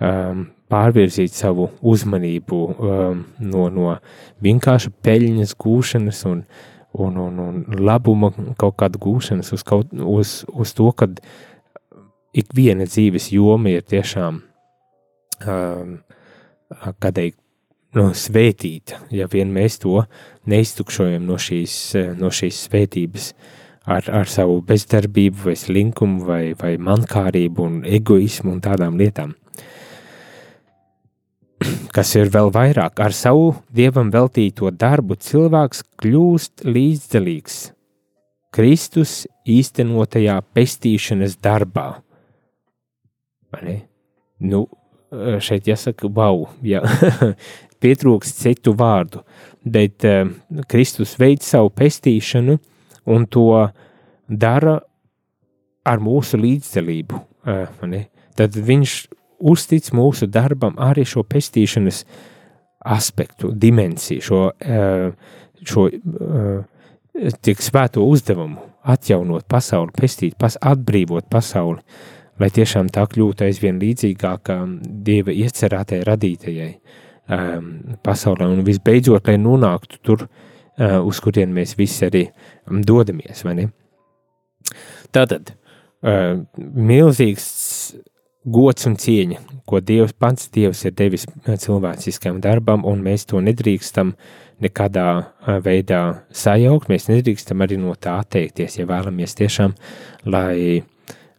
um, 0.00 0.46
pārvirzīt 0.70 1.34
savu 1.34 1.68
uzmanību 1.82 2.60
um, 2.70 3.24
no, 3.42 3.68
no 3.74 3.94
vienkārša 4.44 4.92
peļņas 5.04 5.56
gūšanas 5.60 6.22
un, 6.30 6.44
un, 6.92 7.18
un, 7.24 7.40
un 7.46 7.64
labuma 7.80 8.32
kaut 8.60 8.78
kāda 8.80 9.00
gūšanas 9.02 9.52
uz, 9.56 9.64
kaut, 9.66 9.92
uz, 9.92 10.40
uz 10.50 10.74
to, 10.76 10.90
ka 10.92 11.10
ik 12.36 12.54
viena 12.54 12.86
dzīves 12.86 13.30
joma 13.34 13.74
ir 13.74 13.86
tiešām 13.86 14.40
um, 14.40 15.94
kādai 17.02 17.32
no, 17.96 18.10
svētīta, 18.14 19.00
ja 19.14 19.26
vien 19.30 19.50
mēs 19.54 19.80
to 19.82 20.04
neiztukšojam 20.50 21.26
no 21.26 21.38
šīs, 21.40 21.74
no 22.18 22.30
šīs 22.34 22.64
svētības 22.68 23.32
ar, 23.90 24.06
ar 24.06 24.30
savu 24.30 24.60
bezdarbību 24.66 25.48
vai 25.48 25.56
slinkumu 25.58 26.24
vai, 26.28 26.42
vai 26.58 26.76
mankārību 26.78 27.66
un 27.66 27.80
egoismu 27.88 28.54
un 28.54 28.62
tādām 28.64 28.98
lietām. 29.00 29.34
kas 31.96 32.14
ir 32.18 32.30
vēl 32.32 32.52
vairāk, 32.54 33.00
ar 33.02 33.14
savu 33.16 33.52
dievam 33.74 34.10
veltīto 34.12 34.70
darbu 34.70 35.18
cilvēks 35.20 35.84
kļūst 36.00 36.64
līdzdalīgs 36.68 37.60
Kristus 38.50 39.24
īstenotajā 39.46 40.40
pestīšanas 40.54 41.36
darbā. 41.42 42.00
Nu, 44.42 44.64
šeit 45.42 45.68
jāsaka, 45.70 46.10
wow, 46.10 46.48
jā, 46.66 46.82
pietrūkst 47.82 48.42
citu 48.42 48.74
vārdu, 48.78 49.22
bet 49.62 50.06
uh, 50.08 50.30
Kristus 50.70 51.16
veids 51.20 51.50
savu 51.50 51.70
pestīšanu 51.74 52.58
un 53.10 53.26
to 53.30 53.46
dara 54.26 54.78
ar 55.86 56.02
mūsu 56.02 56.40
līdzdalību. 56.40 57.22
Uh, 57.40 58.02
tad 58.36 58.58
viņš 58.58 58.96
uztic 59.40 59.90
mūsu 59.96 60.28
darbam 60.30 60.76
arī 60.80 61.04
šo 61.08 61.24
pestīšanas 61.26 62.04
aspektu, 62.90 63.50
dimensiju, 63.52 64.24
šo, 64.24 64.40
uh, 64.50 65.34
šo 65.64 65.86
uh, 65.88 67.28
tik 67.44 67.60
svēto 67.64 68.04
uzdevumu, 68.08 68.60
atjaunot 68.88 69.44
pasauli, 69.48 69.92
pestīt, 69.96 70.38
pas, 70.40 70.56
atbrīvot 70.56 71.28
pasauli, 71.32 71.82
lai 72.40 72.48
tiešām 72.48 72.88
tā 72.92 73.04
kļūtu 73.10 73.44
aizvien 73.44 73.80
līdzīgākā 73.82 74.56
Dieva 75.04 75.34
iecerētajai 75.36 76.06
radītajai 76.08 76.70
um, 76.72 77.74
pasaulē, 78.04 78.48
un 78.48 78.64
visbeidzot, 78.64 79.28
lai 79.28 79.36
nonāktu 79.40 80.00
tur, 80.00 80.24
uh, 80.24 81.00
uz 81.04 81.20
kurien 81.20 81.52
mēs 81.52 81.76
visi 81.76 82.08
arī 82.08 82.24
dodamies? 82.88 83.44
Tātad, 85.10 85.52
milzīgs 86.00 87.46
gods 88.44 88.86
un 88.88 88.96
cieņa, 89.00 89.40
ko 89.68 89.80
Dievs 89.84 90.14
pats 90.16 90.48
Dievs 90.54 90.84
ir 90.88 90.94
devis 90.96 91.26
cilvēciskam 91.46 92.40
darbam, 92.40 92.86
un 92.88 93.02
mēs 93.04 93.26
to 93.28 93.40
nedrīkstam 93.44 94.14
nekādā 94.60 95.06
uh, 95.20 95.58
veidā 95.64 96.00
sajaukt, 96.32 96.88
mēs 96.92 97.08
nedrīkstam 97.10 97.64
arī 97.64 97.78
no 97.80 97.94
tā 97.96 98.18
atteikties, 98.20 98.78
ja 98.80 98.88
vēlamies 98.88 99.36
tiešām, 99.40 99.74
lai, 100.32 100.82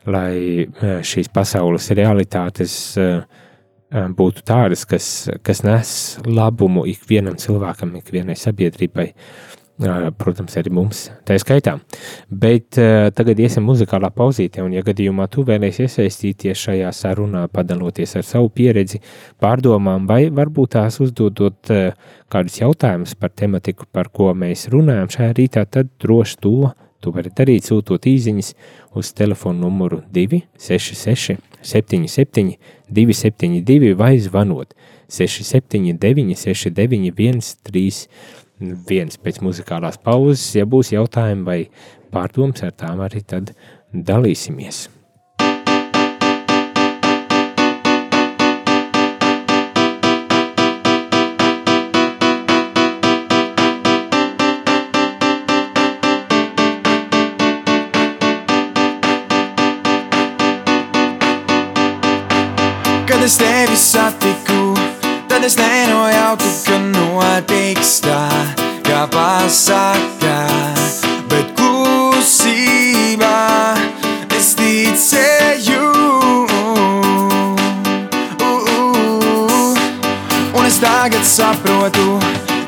lai 0.06 0.34
uh, 0.66 1.00
šīs 1.06 1.30
pasaules 1.34 1.90
realitātes 1.98 2.76
uh, 3.02 3.22
būtu 3.92 4.46
tādas, 4.48 4.86
kas, 4.88 5.06
kas 5.44 5.64
nes 5.68 5.94
labumu 6.26 6.86
ikvienam 6.88 7.36
cilvēkam, 7.42 7.98
ikvienai 8.00 8.38
sabiedrībai, 8.40 9.12
protams, 10.22 10.58
arī 10.60 10.74
mums, 10.74 11.04
tā 11.28 11.38
skaitā. 11.42 11.78
Bet 12.30 12.78
tagad 13.18 13.40
iesim 13.42 13.66
muzikālā 13.68 14.12
pauzītē, 14.16 14.62
un 14.66 14.76
ja 14.76 14.84
gadījumā 14.86 15.28
tu 15.32 15.46
vēlēsi 15.48 15.88
iesaistīties 15.88 16.68
šajā 16.68 16.92
sarunā, 16.96 17.48
padaloties 17.54 18.16
ar 18.20 18.28
savu 18.28 18.52
pieredzi, 18.54 19.02
pārdomām, 19.42 20.06
vai 20.10 20.24
varbūt 20.30 20.76
tās 20.78 21.02
uzdodot 21.04 21.74
kādus 22.32 22.62
jautājumus 22.62 23.18
par 23.18 23.34
tematiku, 23.34 23.90
par 23.92 24.12
ko 24.14 24.32
mēs 24.38 24.70
runājam 24.74 25.12
šajā 25.18 25.36
rītā, 25.42 25.66
tad 25.66 25.92
droši 26.02 26.40
to 26.46 26.72
Tu 27.02 27.10
vari 27.10 27.32
darīt 27.34 27.66
sūtot 27.66 28.06
īsiņas 28.06 28.52
uz 29.00 29.10
telefona 29.18 29.64
numuru 29.64 30.04
266, 30.14 31.40
77, 31.66 32.52
272 32.94 33.96
vai 33.98 34.14
zvanot 34.22 34.76
679, 35.10 36.38
691, 36.38 38.06
31 38.62 39.18
pēc 39.26 39.42
muzikālās 39.42 40.00
pauzes. 40.02 40.54
Ja 40.56 40.68
būs 40.70 40.94
jautājumi 40.94 41.46
vai 41.48 41.60
pārdomas 42.14 42.64
ar 42.66 42.76
tām, 42.78 43.02
arī 43.02 43.24
tad 43.26 43.54
dalīsimies. 43.92 44.88
Kad 63.12 63.26
es 63.26 63.36
tevi 63.38 63.78
satiku, 63.78 64.74
tad 65.30 65.46
es 65.46 65.58
nenojautu, 65.60 66.56
ka 66.66 67.01
notiks 67.12 68.00
tā, 68.06 68.24
kā 68.86 69.04
pasaka. 69.12 70.38
Bet 71.32 71.52
klusībā 71.58 73.36
es 74.38 74.54
ticēju, 74.60 75.90
un 80.56 80.64
es 80.66 80.80
tagad 80.84 81.26
saprotu, 81.28 82.20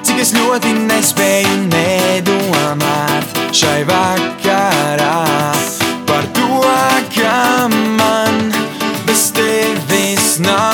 cik 0.04 0.20
es 0.26 0.34
ļoti 0.36 0.76
nespēju 0.92 1.56
nedomāt 1.70 3.42
šai 3.54 3.84
vakarā 3.88 5.16
par 6.10 6.28
to, 6.36 6.62
ka 7.16 7.70
man 7.72 8.52
bez 9.08 9.30
tevis 9.36 10.40
nav 10.44 10.73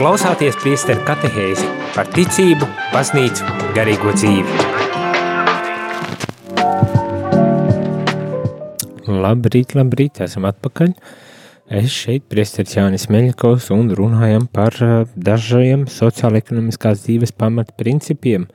klausāties 0.00 0.56
priesteru 0.56 1.02
katehēzi 1.04 1.66
par 1.92 2.08
ticību, 2.14 2.64
baznīcu, 2.88 3.44
garīgo 3.76 4.14
dzīvi. 4.16 4.54
Labrīt, 9.20 9.74
labrīt, 9.76 10.22
esam 10.24 10.46
atpakaļ. 10.48 10.94
Es 11.80 11.92
šeit, 11.92 12.24
priesteris 12.32 12.78
Jānis 12.78 13.10
Meļakovs, 13.12 13.68
un 13.76 13.92
runājam 13.98 14.46
par 14.48 14.78
uh, 14.80 15.02
dažiem 15.28 15.84
sociāla-ekonomiskās 15.92 17.04
dzīves 17.04 17.36
pamatprincipiem. 17.36 18.48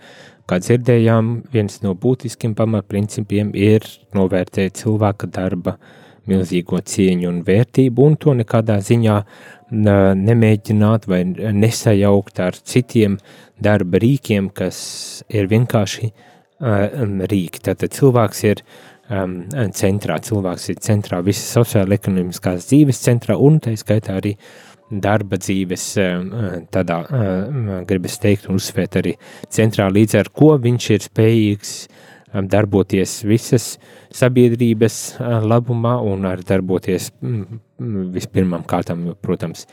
Kā 0.49 0.57
dzirdējām, 0.63 1.29
viens 1.53 1.77
no 1.85 1.93
būtiskiem 1.93 2.57
pamatprincipiem 2.57 3.53
ir 3.53 3.85
novērtēt 4.17 4.81
cilvēka 4.81 5.29
darba 5.37 5.77
milzīgo 6.25 6.81
cieņu 6.81 7.29
un 7.29 7.41
vērtību, 7.45 8.09
un 8.09 8.17
to 8.17 8.33
nekādā 8.37 8.79
ziņā 8.81 9.19
nemēģināt 9.71 11.07
vai 11.09 11.23
nesajaukt 11.25 12.39
ar 12.43 12.57
citiem 12.57 13.17
darba 13.61 13.99
rīkiem, 14.01 14.51
kas 14.53 15.23
ir 15.29 15.49
vienkārši 15.49 16.11
uh, 16.11 17.25
rīki. 17.31 17.63
Tātad 17.65 17.95
cilvēks 17.95 18.43
ir 18.45 18.61
um, 19.09 19.41
centrā, 19.73 20.19
cilvēks 20.21 20.69
ir 20.69 20.79
centrā 20.85 21.21
visas 21.25 21.49
sociāla 21.57 21.97
ekonomiskās 21.97 22.69
dzīves 22.69 23.01
centrā 23.07 23.37
un 23.41 23.59
tā 23.63 23.75
skaitā 23.79 24.19
arī 24.19 24.35
darba 24.89 25.39
dzīves, 25.41 25.85
um, 26.03 26.31
tādā, 26.73 27.01
um, 27.09 27.69
gribas 27.89 28.19
teikt 28.21 28.49
un 28.49 28.59
uzsvērt 28.59 28.99
arī 29.01 29.15
centrā, 29.49 29.89
līdz 29.89 30.19
ar 30.21 30.29
ko 30.29 30.53
viņš 30.61 30.89
ir 30.93 31.05
spējīgs 31.07 31.71
um, 32.35 32.45
darboties 32.51 33.23
visas 33.25 33.75
sabiedrības 34.13 34.99
uh, 35.17 35.39
labumā 35.41 35.97
un 36.05 36.29
arī 36.29 36.45
darboties 36.45 37.09
um, 37.25 37.63
vispirmām 37.79 38.63
kārtām, 38.67 39.07
protams, 39.21 39.65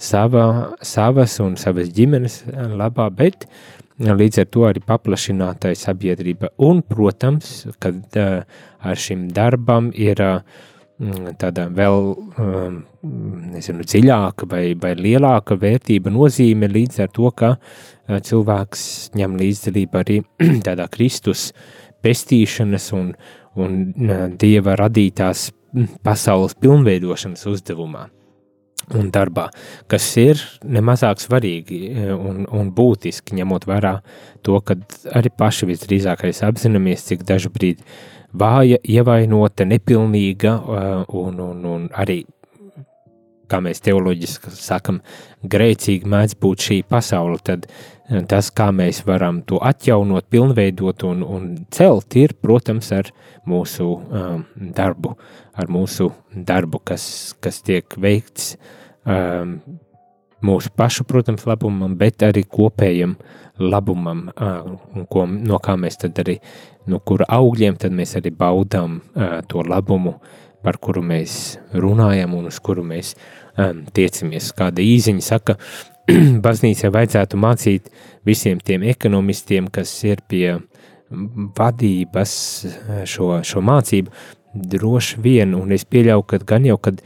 sava, 0.00 0.74
savas 0.82 1.38
un 1.42 1.56
savas 1.60 1.90
ģimenes 1.94 2.42
labā, 2.74 3.08
bet 3.14 3.48
līdz 3.98 4.42
ar 4.42 4.50
to 4.50 4.66
arī 4.68 4.82
paplašinātai 4.82 5.74
sabiedrība. 5.78 6.50
Un, 6.66 6.82
protams, 6.82 7.64
kad 7.82 8.18
uh, 8.18 8.40
ar 8.82 8.98
šim 8.98 9.28
darbam 9.34 9.92
ir 9.94 10.22
uh, 10.22 10.40
tāda 11.38 11.66
vēl, 11.74 12.12
nezinu, 13.04 13.82
dziļāka 13.82 14.46
vai, 14.50 14.62
vai 14.78 14.92
lielāka 14.94 15.56
vērtība 15.58 16.12
nozīme 16.14 16.68
līdz 16.70 17.00
ar 17.02 17.10
to, 17.14 17.30
ka 17.34 17.56
cilvēks 18.06 18.84
ņem 19.18 19.34
līdzdalību 19.40 20.00
arī 20.00 20.20
tādā 20.66 20.86
Kristus 20.92 21.48
pestīšanas 22.04 22.92
un, 22.94 23.10
un 23.58 24.36
Dieva 24.38 24.76
radītās 24.78 25.48
pasaules 26.06 26.54
pilnveidošanas 26.60 27.46
uzdevumā 27.50 28.08
un 28.92 29.08
darbā, 29.12 29.46
kas 29.88 30.06
ir 30.20 30.40
nemazāk 30.64 31.22
svarīgi 31.22 31.78
e, 31.88 32.08
un, 32.12 32.44
un 32.52 32.70
būtiski, 32.74 33.36
ņemot 33.38 33.64
vērā 33.68 33.94
to, 34.44 34.58
ka 34.60 34.76
arī 35.16 35.32
paši 35.32 35.70
visdrīzāk 35.70 36.26
apzināmies, 36.28 37.06
cik 37.08 37.24
dažu 37.24 37.52
brīdi 37.54 37.84
vāja, 38.36 38.80
ievainota, 38.82 39.64
nepilnīga 39.68 40.52
e, 40.52 40.84
un, 41.16 41.40
un, 41.40 41.64
un 41.70 41.88
arī, 41.96 42.22
kā 43.48 43.60
mēs 43.64 43.80
teoloģiski 43.84 44.52
sakam, 44.58 45.00
grēcīgi 45.40 46.08
mēdz 46.10 46.36
būt 46.40 46.68
šī 46.68 46.82
pasaule, 46.88 47.40
tad 47.44 47.68
tas, 48.28 48.50
kā 48.52 48.68
mēs 48.74 49.02
varam 49.06 49.40
to 49.48 49.58
atjaunot, 49.64 50.26
pilnveidot 50.32 51.04
un, 51.08 51.22
un 51.24 51.46
celt, 51.72 52.16
ir, 52.20 52.34
protams, 52.40 52.90
ar 52.92 53.08
mūsu 53.48 53.86
um, 53.86 54.44
darbu, 54.76 55.14
ar 55.56 55.72
mūsu 55.72 56.10
darbu, 56.34 56.82
kas, 56.84 57.06
kas 57.40 57.62
tiek 57.64 57.96
veikts 58.00 58.54
um, 59.08 59.56
mūsu 60.44 60.72
pašu, 60.76 61.06
protams, 61.08 61.46
labumam, 61.48 61.96
bet 61.96 62.24
arī 62.26 62.44
kopējam 62.44 63.16
labumam, 63.62 64.26
uh, 64.34 65.04
ko, 65.08 65.24
no 65.26 65.60
kā 65.62 65.78
mēs 65.80 66.00
tad 66.04 66.20
arī, 66.20 66.38
no 66.90 67.00
kura 67.00 67.28
augļiem 67.32 67.78
tad 67.80 67.94
mēs 67.96 68.16
arī 68.20 68.34
baudām 68.36 69.00
uh, 69.00 69.38
to 69.48 69.64
labumu, 69.64 70.18
par 70.64 70.78
kuru 70.80 71.02
mēs 71.04 71.58
runājam 71.76 72.36
un 72.36 72.48
uz 72.48 72.58
kuru 72.64 72.84
mēs 72.88 73.12
um, 73.60 73.84
tiecamies. 73.92 74.48
Kāda 74.56 74.84
īziņa 74.84 75.24
saka, 75.24 75.58
baznīcai 76.44 76.90
vajadzētu 76.92 77.40
mācīt 77.40 77.90
visiem 78.26 78.60
tiem 78.60 78.82
ekonomistiem, 78.92 79.68
kas 79.72 79.92
ir 80.04 80.22
pie 80.28 80.58
vadības 81.58 82.32
šo, 83.08 83.28
šo 83.46 83.60
mācību, 83.64 84.10
droši 84.54 85.20
vien, 85.22 85.54
un 85.58 85.72
es 85.74 85.84
pieļauju, 85.88 86.26
ka 86.30 86.38
gan 86.46 86.66
jau, 86.68 86.78
kad 86.82 87.02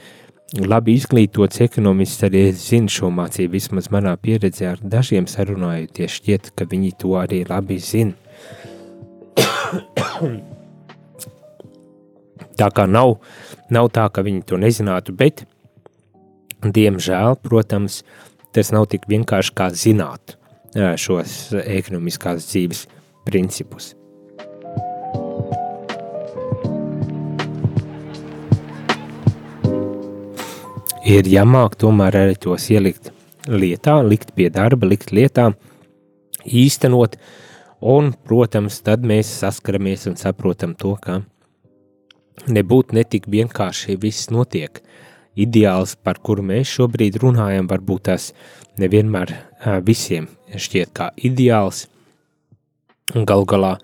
labi 0.56 0.94
izglītots 0.96 1.60
ekonomists 1.64 2.24
arī 2.24 2.52
zina 2.56 2.88
šo 2.92 3.10
mācību, 3.12 3.52
vismaz 3.56 3.90
manā 3.92 4.16
pieredzē 4.20 4.72
ar 4.72 4.78
dažiem 4.82 5.26
sarunājoties 5.28 6.18
šķiet, 6.20 6.52
ka 6.56 6.64
viņi 6.68 6.92
to 7.00 7.10
arī 7.20 7.44
labi 7.48 7.78
zina. 7.82 8.14
tā 12.58 12.68
kā 12.74 12.86
nav, 12.90 13.18
nav 13.70 13.90
tā, 13.94 14.08
ka 14.12 14.24
viņi 14.26 14.42
to 14.48 14.56
nezinātu, 14.60 15.14
bet, 15.16 15.44
diemžēl, 16.64 17.36
protams, 17.44 18.02
tas 18.56 18.72
nav 18.74 18.88
tik 18.92 19.08
vienkārši 19.10 19.54
kā 19.56 19.70
zināt 19.74 20.36
šos 21.00 21.54
ekonomiskās 21.64 22.48
dzīves 22.50 22.86
principus. 23.28 23.94
ir 31.08 31.28
jāmāk 31.30 31.76
tomēr 31.80 32.16
arī 32.20 32.36
tos 32.36 32.68
ielikt 32.68 33.10
lietā, 33.48 33.96
likt 34.04 34.34
pie 34.36 34.50
darba, 34.52 34.88
likt 34.90 35.12
lietā, 35.16 35.50
īstenot, 36.44 37.16
un, 37.80 38.12
protams, 38.28 38.80
tad 38.84 39.06
mēs 39.06 39.30
saskaramies 39.40 40.04
un 40.10 40.18
saprotam 40.20 40.74
to, 40.76 40.94
ka 41.00 41.22
nebūt 42.48 42.92
netik 42.96 43.28
vienkārši 43.30 43.96
viss 44.02 44.28
notiek. 44.34 44.82
Ideāls, 45.38 45.94
par 46.02 46.18
kuru 46.24 46.42
mēs 46.46 46.70
šobrīd 46.78 47.20
runājam, 47.22 47.68
varbūt 47.70 48.08
tas 48.10 48.32
nevienmēr 48.80 49.34
visiem 49.86 50.26
šķiet 50.54 50.92
kā 50.96 51.10
ideāls, 51.28 51.86
un 53.14 53.26
gal 53.28 53.46
galā 53.48 53.76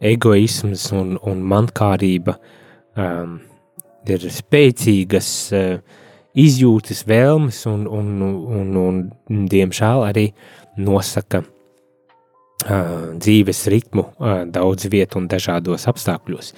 egoisms 0.00 0.88
un, 0.94 1.16
un 1.26 1.40
mankārība 1.50 2.36
um, 2.98 3.38
ir 4.08 4.26
spēcīgas 4.32 5.30
uh, 5.56 5.78
izjūtas, 6.38 7.04
vēlmes 7.08 7.64
un, 7.70 7.86
un, 7.90 8.10
un, 8.22 8.76
un, 8.78 9.00
un 9.30 9.46
diemžēl 9.50 10.04
arī 10.06 10.28
nosaka 10.78 11.42
uh, 11.42 13.16
dzīves 13.18 13.64
ritmu 13.74 14.06
uh, 14.06 14.44
daudz 14.46 14.88
vietu 14.92 15.22
un 15.22 15.28
dažādos 15.30 15.88
apstākļos. 15.90 16.54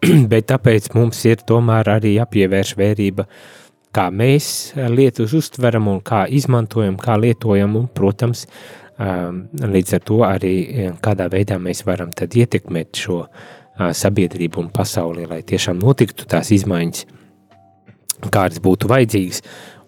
Bet 0.32 0.50
tāpēc 0.50 0.90
mums 0.96 1.22
ir 1.28 1.44
tomēr 1.46 1.94
arī 1.98 2.16
jāpievērš 2.16 2.74
vērība, 2.80 3.28
kā 3.94 4.08
mēs 4.14 4.72
lietas 4.90 5.34
uztveram 5.36 5.88
un 5.90 6.02
kā 6.06 6.24
izmantojam, 6.30 6.98
kā 7.00 7.16
lietojam 7.20 7.76
un, 7.80 7.88
protams, 7.94 8.46
uh, 8.46 9.30
līdz 9.76 9.96
ar 9.98 10.04
to 10.06 10.20
arī 10.26 10.54
kādā 11.02 11.30
veidā 11.32 11.58
mēs 11.62 11.84
varam 11.88 12.12
ietekmēt 12.14 13.02
šo 13.04 13.22
uh, 13.24 13.90
sabiedrību 13.92 14.64
un 14.64 14.70
pasauli, 14.74 15.26
lai 15.30 15.42
tiešām 15.46 15.80
notiktu 15.80 16.28
tās 16.28 16.52
izmaiņas, 16.54 17.06
kādas 18.28 18.60
būtu 18.62 18.90
vajadzīgas, 18.90 19.42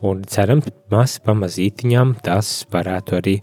un 0.08 0.24
cerams, 0.28 0.70
maz 0.90 1.18
pamazītiņām 1.22 2.16
tas 2.24 2.62
varētu 2.72 3.18
arī 3.18 3.36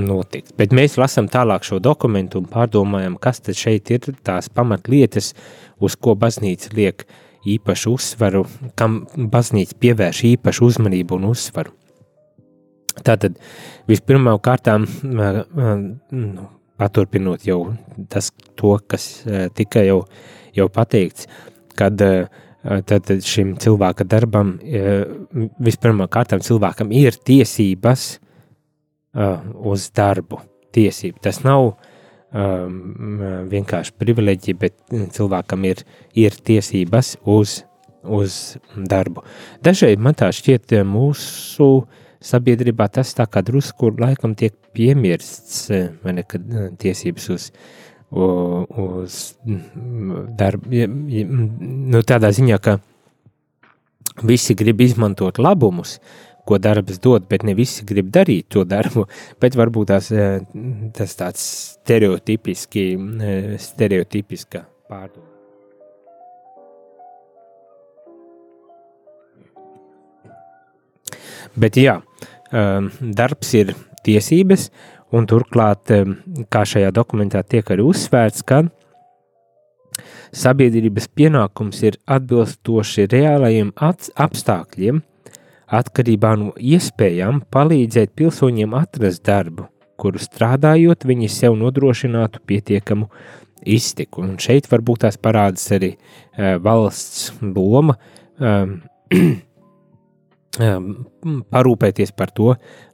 notikt. 0.00 0.54
Bet 0.56 0.72
mēs 0.72 0.96
lasām 1.00 1.28
tālāk 1.28 1.66
šo 1.66 1.78
dokumentu 1.82 2.40
un 2.40 2.48
pārdomājam, 2.50 3.18
kas 3.20 3.42
tad 3.44 3.58
šeit 3.58 3.92
ir 3.92 4.08
tās 4.24 4.48
pamatlietas, 4.48 5.32
uz 5.82 5.96
ko 6.00 6.16
baznīca 6.16 6.72
liek 6.76 7.04
īpašu 7.48 7.94
uzsvaru, 7.96 8.44
kam 8.78 9.02
baznīca 9.16 9.78
pievērš 9.82 10.24
īpašu 10.32 10.68
uzmanību 10.70 11.18
un 11.18 11.30
uzsvaru. 11.32 11.74
Tātad 13.02 13.38
vispirmām 13.88 14.38
kārtām, 14.44 14.84
nu, 15.02 16.48
paturpinot 16.78 17.46
jau 17.48 17.60
tas, 18.12 18.30
to, 18.58 18.76
kas 18.86 19.08
tika 19.56 19.82
jau, 19.86 20.02
jau 20.54 20.68
pateikts, 20.72 21.26
kad 21.78 22.04
uh, 22.04 22.26
tad 22.62 23.10
šim 23.26 23.56
cilvēka 23.60 24.06
darbam 24.06 24.54
vispirmām 25.62 26.10
kārtām 26.12 26.42
cilvēkam 26.44 26.92
ir 26.94 27.16
tiesības 27.18 28.04
uz 29.72 29.88
darbu. 29.96 30.42
Tiesība. 30.72 31.18
Tas 31.20 31.42
nav 31.44 31.74
um, 32.32 33.20
vienkārši 33.52 33.94
privileģija, 34.00 34.60
bet 34.60 34.96
cilvēkam 35.16 35.68
ir, 35.68 35.84
ir 36.18 36.36
tiesības 36.36 37.16
uz, 37.28 37.60
uz 38.02 38.40
darbu. 38.76 39.24
Dažreiz 39.64 40.00
man 40.00 40.18
tā 40.18 40.32
šķiet 40.34 40.80
mūsu 40.88 41.70
sabiedrībā 42.22 42.88
tas 42.92 43.14
tā 43.18 43.26
kā 43.26 43.42
drusku 43.44 43.90
laikam 43.98 44.36
tiek 44.38 44.54
piemirsts, 44.72 45.66
vai 46.04 46.18
ne, 46.18 46.26
kad 46.26 46.44
tiesības 46.82 47.32
uz 47.34 47.48
uz 48.12 49.18
darbu. 50.38 50.68
Nu, 51.92 52.02
tādā 52.04 52.28
ziņā, 52.34 52.58
ka 52.60 52.76
visi 54.28 54.56
grib 54.58 54.82
izmantot 54.84 55.40
labumus, 55.40 55.98
ko 56.48 56.58
darbs 56.58 56.98
dod, 57.02 57.26
bet 57.30 57.44
ne 57.46 57.54
visi 57.58 57.86
grib 57.88 58.10
darīt 58.14 58.48
to 58.52 58.64
darbu, 58.68 59.06
bet 59.42 59.58
varbūt 59.58 59.92
tās, 59.92 60.12
tas 60.96 61.18
tāds 61.18 61.44
stereotipiski, 61.82 62.86
stereotipiska 63.62 64.66
pārdoma. 64.90 65.28
Bet 71.52 71.76
jā, 71.76 71.98
darbs 72.52 73.50
ir 73.58 73.74
tiesības, 74.06 74.70
un 75.12 75.26
turklāt, 75.28 75.90
kā 76.52 76.62
šajā 76.68 76.92
dokumentā 76.96 77.42
tiek 77.44 77.68
arī 77.74 77.84
uzsvērts, 77.84 78.44
ka 78.48 78.62
sabiedrības 80.32 81.10
pienākums 81.12 81.82
ir 81.84 81.98
atbilstoši 82.08 83.04
reālajiem 83.12 83.74
apstākļiem, 83.76 85.02
atkarībā 85.72 86.32
no 86.40 86.50
iespējām 86.56 87.42
palīdzēt 87.52 88.12
pilsoņiem 88.18 88.74
atrast 88.78 89.24
darbu, 89.26 89.68
kuru 90.00 90.20
strādājot, 90.22 91.06
viņi 91.08 91.30
sev 91.32 91.56
nodrošinātu 91.60 92.42
pietiekamu 92.48 93.08
iztiku. 93.62 94.24
Un 94.26 94.36
šeit 94.42 94.68
varbūt 94.70 95.04
tās 95.06 95.18
parādas 95.20 95.64
arī 95.74 95.94
uh, 95.94 96.58
valsts 96.62 97.30
loma. 97.42 97.96
Um, 98.38 98.80
parūpēties 100.52 102.10
par 102.12 102.28
to, 102.36 102.50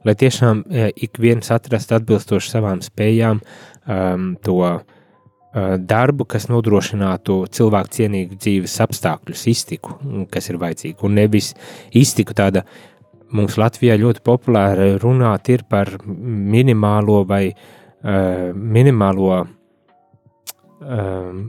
lai 0.07 0.13
tiešām 0.15 0.61
ik 0.95 1.19
viens 1.19 1.51
atrastu 1.51 1.97
atbilstoši 1.97 2.53
savām 2.53 2.79
spējām 2.79 3.41
um, 3.43 4.29
to 4.45 4.55
uh, 4.63 4.77
darbu, 5.53 6.27
kas 6.29 6.45
nodrošinātu 6.49 7.39
cilvēku 7.55 7.93
cienīgu 7.95 8.37
dzīves 8.37 8.75
apstākļus, 8.85 9.47
iztiku, 9.49 9.95
kas 10.29 10.49
ir 10.51 10.59
vajadzīga. 10.61 11.01
Un 11.07 11.17
nevis 11.17 11.55
iztiku 11.97 12.35
tāda 12.37 12.63
mums 13.33 13.57
Latvijā 13.57 13.97
ļoti 13.99 14.21
populāra 14.25 14.91
runāt 15.01 15.49
ir 15.53 15.65
par 15.69 15.91
minimālo 16.05 17.23
vai 17.29 17.49
uh, 17.49 18.51
minimālo 18.53 19.31
uh, 19.39 19.49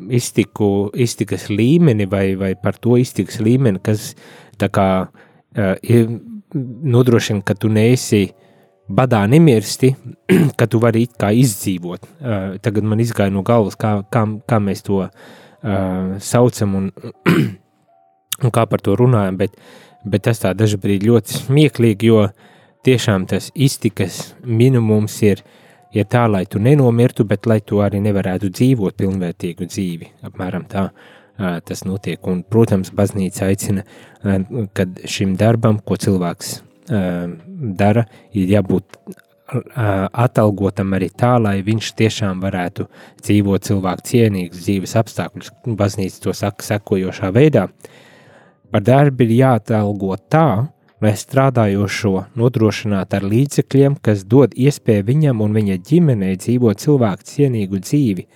iztiku, 0.09 0.91
iztikas 0.95 1.49
līmeni 1.53 2.09
vai, 2.09 2.35
vai 2.41 2.55
par 2.57 2.81
to 2.81 2.97
iztikas 3.01 3.41
līmeni, 3.45 3.83
kas 3.85 4.15
tā 4.61 4.69
kā 4.73 4.89
uh, 5.09 5.75
ir 5.83 6.09
nodrošina, 6.55 7.45
ka 7.45 7.55
tu 7.55 7.69
neesi 7.73 8.31
badā 8.91 9.23
nemirsti, 9.31 9.93
ka 10.59 10.67
tu 10.71 10.81
vari 10.83 11.05
it 11.07 11.17
kā 11.21 11.31
izdzīvot. 11.37 12.07
Uh, 12.07 12.57
tagad 12.63 12.87
man 12.87 13.03
izgāja 13.03 13.33
no 13.33 13.45
galvas, 13.47 13.79
kā, 13.79 14.01
kā, 14.13 14.25
kā 14.49 14.59
mēs 14.63 14.85
to 14.87 15.05
uh, 15.07 15.11
saucam 16.19 16.77
un, 16.79 16.91
un 18.45 18.55
kā 18.55 18.67
par 18.71 18.83
to 18.85 18.97
runājam, 18.99 19.39
bet, 19.41 19.57
bet 20.05 20.27
tas 20.27 20.43
tā 20.43 20.53
dažkārt 20.57 21.07
ļoti 21.07 21.43
smieklīgi, 21.45 22.11
jo 22.11 22.27
tiešām 22.87 23.29
tas 23.31 23.51
iztikas 23.55 24.35
minimums 24.45 25.21
ir, 25.27 25.45
ir 25.95 26.09
tā, 26.11 26.27
lai 26.31 26.47
tu 26.51 26.63
nenomirtu, 26.63 27.27
bet 27.29 27.47
lai 27.51 27.61
tu 27.61 27.83
arī 27.85 28.01
nevarētu 28.03 28.51
dzīvot 28.51 28.97
pilnvērtīgu 28.99 29.69
dzīvi. 29.71 30.11
Apmēram 30.31 30.67
tā 30.71 30.89
uh, 30.91 31.61
tas 31.67 31.85
notiek. 31.87 32.19
Un, 32.27 32.43
protams, 32.43 32.91
baznīca 32.97 33.47
aicina, 33.51 33.87
uh, 34.25 34.67
kad 34.75 35.05
šim 35.07 35.37
darbam, 35.39 35.79
ko 35.85 36.01
cilvēks 36.01 36.59
dara, 36.91 38.07
ir 38.35 38.55
jābūt 38.57 38.99
atalgotam 40.13 40.95
arī 40.95 41.09
tā, 41.11 41.35
lai 41.43 41.61
viņš 41.67 41.93
tiešām 41.99 42.43
varētu 42.43 42.87
dzīvot 43.23 43.67
cilvēku 43.67 44.07
cienīgus 44.07 44.65
dzīves 44.65 44.97
apstākļus. 45.01 45.53
Baznīca 45.79 46.23
to 46.27 46.35
saka 46.37 46.67
sekojošā 46.67 47.33
veidā. 47.35 47.69
Par 48.71 48.85
darbu 48.87 49.27
ir 49.27 49.35
jāatalgo 49.41 50.15
tā, 50.31 50.71
lai 51.03 51.15
strādājošo 51.17 52.15
nodrošinātu 52.39 53.19
ar 53.19 53.27
līdzekļiem, 53.27 53.99
kas 54.05 54.23
dod 54.29 54.55
iespēju 54.55 55.09
viņam 55.09 55.43
un 55.43 55.57
viņa 55.57 55.81
ģimenei 55.91 56.37
dzīvot 56.39 56.83
cilvēku 56.85 57.27
cienīgu 57.27 57.83
dzīvi, 57.83 58.27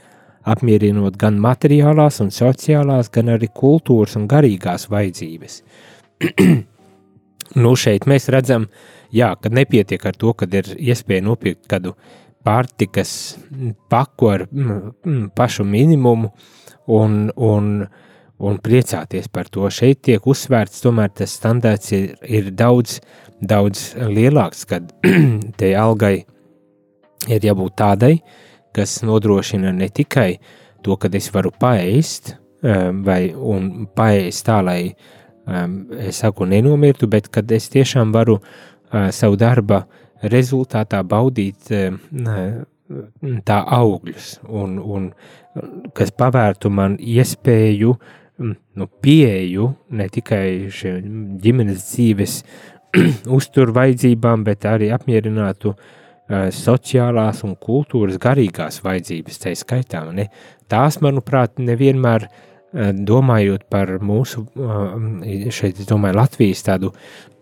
apmierinot 0.51 1.17
gan 1.21 1.39
materiālās 1.41 2.21
un 2.25 2.33
sociālās, 2.35 3.13
gan 3.13 3.37
arī 3.37 3.53
kultūras 3.53 4.17
un 4.19 4.27
garīgās 4.29 4.89
vajadzības. 4.91 5.61
nu, 7.57 7.75
šeit 7.79 8.09
mēs 8.11 8.29
redzam, 8.33 8.69
jā, 9.15 9.35
ka 9.41 9.53
nepietiek 9.53 10.05
ar 10.07 10.17
to, 10.19 10.33
ka 10.37 10.49
ir 10.51 10.71
iespēja 10.77 11.25
nopirkt 11.25 11.69
kādu 11.71 11.95
pārtikas 12.45 13.37
paku 13.89 14.31
ar 14.33 14.47
mm, 14.51 15.31
pašu 15.37 15.65
minimumu 15.65 16.33
un, 16.93 17.31
un, 17.37 17.71
un 18.39 18.59
priecāties 18.65 19.31
par 19.33 19.49
to. 19.53 19.69
Šeit 19.73 20.03
tiek 20.05 20.27
uzsvērts, 20.29 20.83
tomēr 20.85 21.13
tas 21.21 21.37
standārts 21.39 21.95
ir, 21.97 22.13
ir 22.29 22.51
daudz, 22.53 22.99
daudz 23.41 23.93
lielāks, 23.97 24.67
kad 24.69 24.93
te 25.61 25.73
algai 25.79 26.17
ir 27.31 27.49
jābūt 27.49 27.77
tādai, 27.81 28.15
kas 28.75 29.01
nodrošina 29.07 29.73
ne 29.73 29.89
tikai 29.89 30.35
to, 30.85 30.97
ka 31.01 31.09
es 31.17 31.31
varu 31.33 31.53
paēst, 31.61 32.35
eh, 32.65 32.91
vai 33.07 33.21
paēst 33.97 34.49
tā, 34.49 34.61
lai 34.65 34.81
es 35.47 36.21
saku, 36.23 36.47
nenomirtu, 36.49 37.09
bet 37.11 37.29
kad 37.33 37.51
es 37.53 37.69
tiešām 37.73 38.13
varu 38.15 38.39
uh, 38.41 39.11
savu 39.13 39.37
darba 39.41 39.85
rezultātā 40.23 41.03
baudīt 41.05 41.73
uh, 41.75 42.63
tā 43.45 43.59
augļus, 43.79 44.29
un, 44.49 44.79
un 44.79 45.11
kas 45.97 46.13
pavērtu 46.17 46.71
man 46.73 46.97
iespēju, 47.01 47.95
nu, 48.45 48.87
pieeju 49.05 49.69
ne 49.95 50.09
tikai 50.13 50.71
šiem 50.75 51.37
ģimenes 51.43 51.85
dzīves 51.91 52.39
uztur 53.37 53.73
vajadzībām, 53.77 54.45
bet 54.49 54.65
arī 54.69 54.91
apmierinātu 54.97 55.75
uh, 55.75 56.49
sociālās 56.55 57.45
un 57.45 57.55
kultūras 57.61 58.17
garīgās 58.23 58.81
vajadzības, 58.85 59.45
tā 59.45 59.55
skaitā. 59.59 60.07
Ne? 60.17 60.31
Tās, 60.73 61.01
manuprāt, 61.05 61.61
nevienmēr 61.61 62.29
uh, 62.29 62.35
Eh, 62.35 62.54
domājot 62.75 63.69
par 63.71 63.93
mūsu, 64.03 64.47
eh, 64.59 65.51
šeit 65.55 65.81
es 65.81 65.89
domāju, 65.91 66.19
Latvijas 66.19 66.65
tādu 66.67 66.93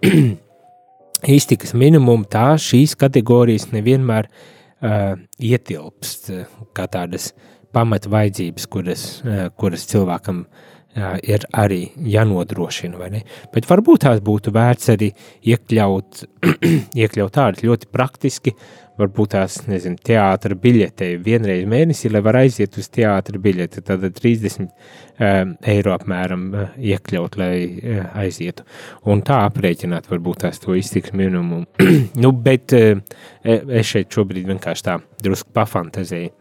iztikas 1.39 1.73
minimumu, 1.79 2.27
tā 2.29 2.53
šīs 2.61 2.97
kategorijas 2.99 3.69
nevienmēr 3.71 4.27
uh, 4.27 5.15
ietilpst 5.39 6.33
kā 6.75 6.89
tādas 6.91 7.31
pamata 7.73 8.11
vajadzības, 8.11 8.67
kuras, 8.67 9.05
uh, 9.23 9.45
kuras 9.55 9.87
cilvēkam 9.93 10.43
uh, 10.43 10.72
ir 10.95 11.47
arī 11.57 11.83
jānodrošina. 12.15 13.11
Bet 13.55 13.69
varbūt 13.71 14.05
tās 14.07 14.21
būtu 14.25 14.53
vērts 14.55 14.93
arī 14.93 15.13
iekļaut, 15.49 16.25
iekļaut 17.03 17.37
tādas 17.39 17.65
ļoti 17.65 17.89
praktiski 17.93 18.57
varbūt 19.01 19.33
tās, 19.35 19.57
nezinu, 19.71 19.97
teātra 20.05 20.57
biļetei 20.59 21.17
vienreiz 21.25 21.65
mēnesī, 21.69 22.11
lai 22.13 22.23
var 22.25 22.39
aiziet 22.43 22.77
uz 22.81 22.91
teātra 22.93 23.41
biļeti. 23.43 23.83
Tad 23.87 24.05
30 24.19 24.61
um, 24.67 25.55
eiro 25.75 25.95
apmēram 25.97 26.45
uh, 26.53 26.77
iekļaut, 26.93 27.39
lai 27.41 27.55
uh, 27.65 28.05
aizietu. 28.23 28.67
Un 29.11 29.25
tā 29.27 29.43
aprēķināt 29.49 30.11
varbūt 30.13 30.45
tās 30.45 30.61
to 30.63 30.77
iztiks 30.79 31.15
minimumu. 31.17 31.65
nu, 32.23 32.35
bet 32.45 32.77
uh, 32.77 33.01
es 33.43 33.95
šeit 33.95 34.13
šobrīd 34.13 34.49
vienkārši 34.53 34.89
tā 34.91 35.01
drusku 35.25 35.55
pafantazēju. 35.57 36.37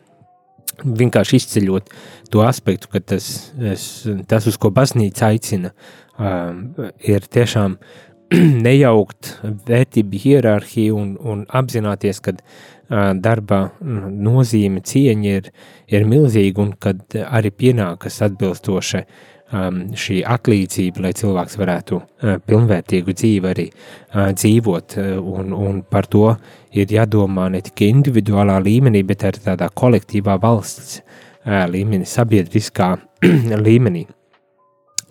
Vienkārši 0.81 1.41
izceļot 1.41 1.91
to 2.31 2.45
aspektu, 2.45 2.89
ka 2.91 3.01
tas, 3.13 3.51
es, 3.59 3.89
tas 4.27 4.47
uz 4.49 4.57
ko 4.57 4.71
baznīca 4.73 5.29
aicina, 5.33 5.73
um, 6.17 6.63
ir 7.05 7.27
tiešām 7.27 7.75
uh, 7.75 7.99
nejaukt 8.65 9.33
vērtību 9.67 10.19
hierarhiju 10.23 10.95
un, 10.97 11.09
un 11.19 11.43
apzināties, 11.59 12.21
ka 12.23 12.33
uh, 12.37 13.11
darba 13.19 13.61
nozīme, 13.81 14.83
cieņa 14.87 15.33
ir, 15.41 15.51
ir 15.91 16.07
milzīga 16.07 16.63
un 16.63 16.71
kad 16.79 17.17
arī 17.25 17.51
pienākas 17.51 18.21
atbilstoši 18.27 19.01
um, 19.03 19.11
šī 19.51 20.21
atlīdzība, 20.31 21.03
lai 21.05 21.11
cilvēks 21.17 21.57
varētu 21.59 21.97
uh, 21.97 22.35
pilnvērtīgu 22.47 23.15
dzīvi 23.17 23.49
arī 23.51 23.67
uh, 23.71 24.29
dzīvot. 24.31 24.97
Un, 25.19 25.51
un 25.53 25.81
par 25.83 26.07
to 26.11 26.29
ir 26.71 26.93
jādomā 26.95 27.49
ne 27.51 27.63
tikai 27.65 27.89
individuālā 27.91 28.59
līmenī, 28.63 29.03
bet 29.07 29.25
arī 29.27 29.43
tādā 29.49 29.67
kolektīvā 29.75 30.37
valsts 30.41 31.01
uh, 31.01 31.65
līmenī, 31.71 32.07
sabiedriskā 32.07 32.93
līmenī. 33.67 34.05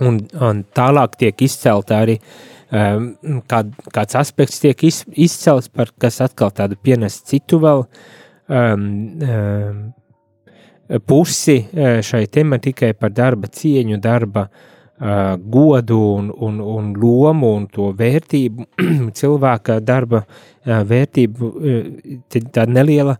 Un, 0.00 0.22
un 0.40 0.64
tālāk 0.72 1.20
tiek 1.20 1.44
izcelta 1.44 2.00
arī 2.00 2.16
uh, 2.16 2.60
Ehm, 2.70 3.40
kā, 3.50 3.64
kāds 3.90 4.14
aspekts 4.18 4.60
tiek 4.62 4.84
iz, 4.86 5.02
izcelts, 5.18 5.66
par 5.74 5.90
kas 5.98 6.20
atkal 6.22 6.52
tādu 6.54 6.78
pienes 6.78 7.16
citu 7.26 7.58
vēl 7.62 7.82
um, 7.82 8.84
um, 9.26 9.80
pusi 11.06 11.58
eh, 11.60 12.00
šai 12.02 12.26
tematikai 12.26 12.92
par 12.98 13.14
darba 13.14 13.50
cieņu, 13.52 14.00
darba 14.02 14.46
uh, 14.48 15.36
godu 15.38 15.98
un, 16.16 16.30
un, 16.34 16.60
un 16.60 16.92
lomu 16.98 17.54
un 17.60 17.68
to 17.70 17.90
vērtību, 17.96 18.66
cilvēka 19.20 19.78
darba 19.84 20.24
uh, 20.24 20.80
vērtību, 20.90 21.52
uh, 21.54 22.44
tā 22.54 22.66
neliela, 22.66 23.18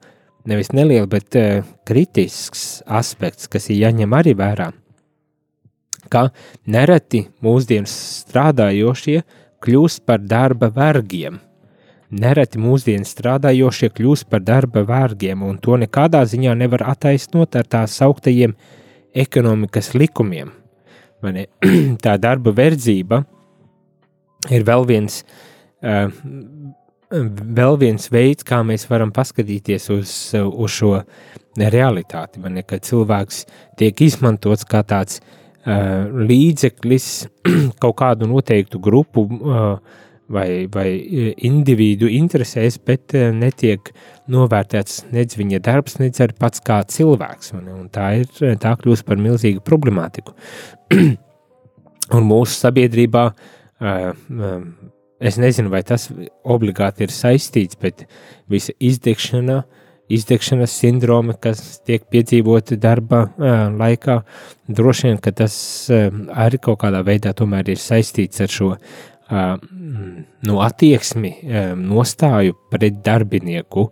nevis 0.50 0.72
neliela, 0.72 1.06
bet 1.10 1.36
kritisks 1.86 2.80
aspekts, 2.88 3.46
kas 3.50 3.68
ir 3.70 3.84
jāņem 3.84 4.16
arī 4.16 4.34
vērā 4.38 4.70
ka 6.10 6.26
nereti 6.66 7.26
mūsdienas 7.44 7.92
strādājošie 8.24 9.20
kļūst 9.64 10.04
par 10.08 10.22
darba 10.24 10.70
vergiem. 10.74 11.38
Nereti 12.10 12.58
mūsdienu 12.58 13.06
strādājošie 13.06 13.92
kļūst 13.94 14.26
par 14.30 14.42
darba 14.42 14.82
vergiem, 14.82 15.44
un 15.46 15.60
to 15.62 15.76
nekādā 15.78 16.24
ziņā 16.26 16.56
nevar 16.58 16.82
attaisnot 16.90 17.54
ar 17.54 17.68
tā 17.70 17.84
sauktajiem 17.86 18.56
ekonomikas 19.14 19.92
likumiem. 19.94 20.50
Tā 22.04 22.16
darba 22.18 22.50
verdzība 22.56 23.20
ir 24.50 24.66
vēl 24.66 24.86
viens, 24.88 25.20
uh, 25.84 26.10
vēl 27.10 27.78
viens 27.78 28.10
veids, 28.10 28.46
kā 28.48 28.62
mēs 28.66 28.88
varam 28.90 29.12
paskatīties 29.14 29.90
uz, 29.94 30.14
uz 30.34 30.74
šo 30.80 30.96
realitāti. 31.54 32.42
Man, 32.42 32.58
kad 32.66 32.86
cilvēks 32.88 33.44
tiek 33.78 34.02
izmantots 34.02 34.66
kā 34.66 34.82
tāds 34.82 35.20
uh, 35.22 36.08
līdzeklis 36.10 37.10
kaut 37.82 38.00
kādu 38.02 38.26
noteiktu 38.30 38.82
grupu 38.82 39.28
uh, 39.30 40.08
vai, 40.30 40.66
vai 40.72 40.88
individu 41.46 42.10
interesēs, 42.10 42.78
bet 42.86 43.16
uh, 43.18 43.30
netiek 43.36 43.92
novērtēts 44.30 45.04
nec 45.14 45.34
viņa 45.38 45.62
darbs, 45.66 45.98
nec 46.02 46.20
arī 46.22 46.36
pats 46.38 46.62
kā 46.64 46.80
cilvēks. 46.86 47.54
Un, 47.58 47.66
un 47.74 47.88
tā 47.92 48.12
ir 48.22 48.56
tā 48.62 48.76
kļūst 48.78 49.06
par 49.08 49.20
milzīgu 49.20 49.64
problemātiku. 49.66 50.36
un 52.16 52.30
mūsu 52.30 52.56
sabiedrībā 52.60 53.30
Es 55.20 55.36
nezinu, 55.36 55.68
vai 55.68 55.82
tas 55.84 56.06
obligāti 56.48 57.04
ir 57.04 57.12
saistīts, 57.12 57.76
bet 57.80 58.06
visa 58.48 58.72
izdegšana, 58.80 59.58
izdegšanas 60.08 60.72
sindroma, 60.80 61.34
kas 61.36 61.60
tiek 61.84 62.06
piedzīvota 62.08 62.78
darba 62.80 63.26
uh, 63.28 63.66
laikā, 63.76 64.16
droši 64.72 65.10
vien, 65.10 65.20
tas 65.20 65.54
uh, 65.92 66.08
arī 66.32 66.60
kaut 66.64 66.80
kādā 66.80 67.04
veidā 67.04 67.34
ir 67.68 67.82
saistīts 67.84 68.40
ar 68.40 68.48
šo 68.48 68.70
no 69.30 70.60
attieksmi, 70.64 71.34
nostāju 71.78 72.56
pret 72.70 73.02
darbinieku, 73.04 73.90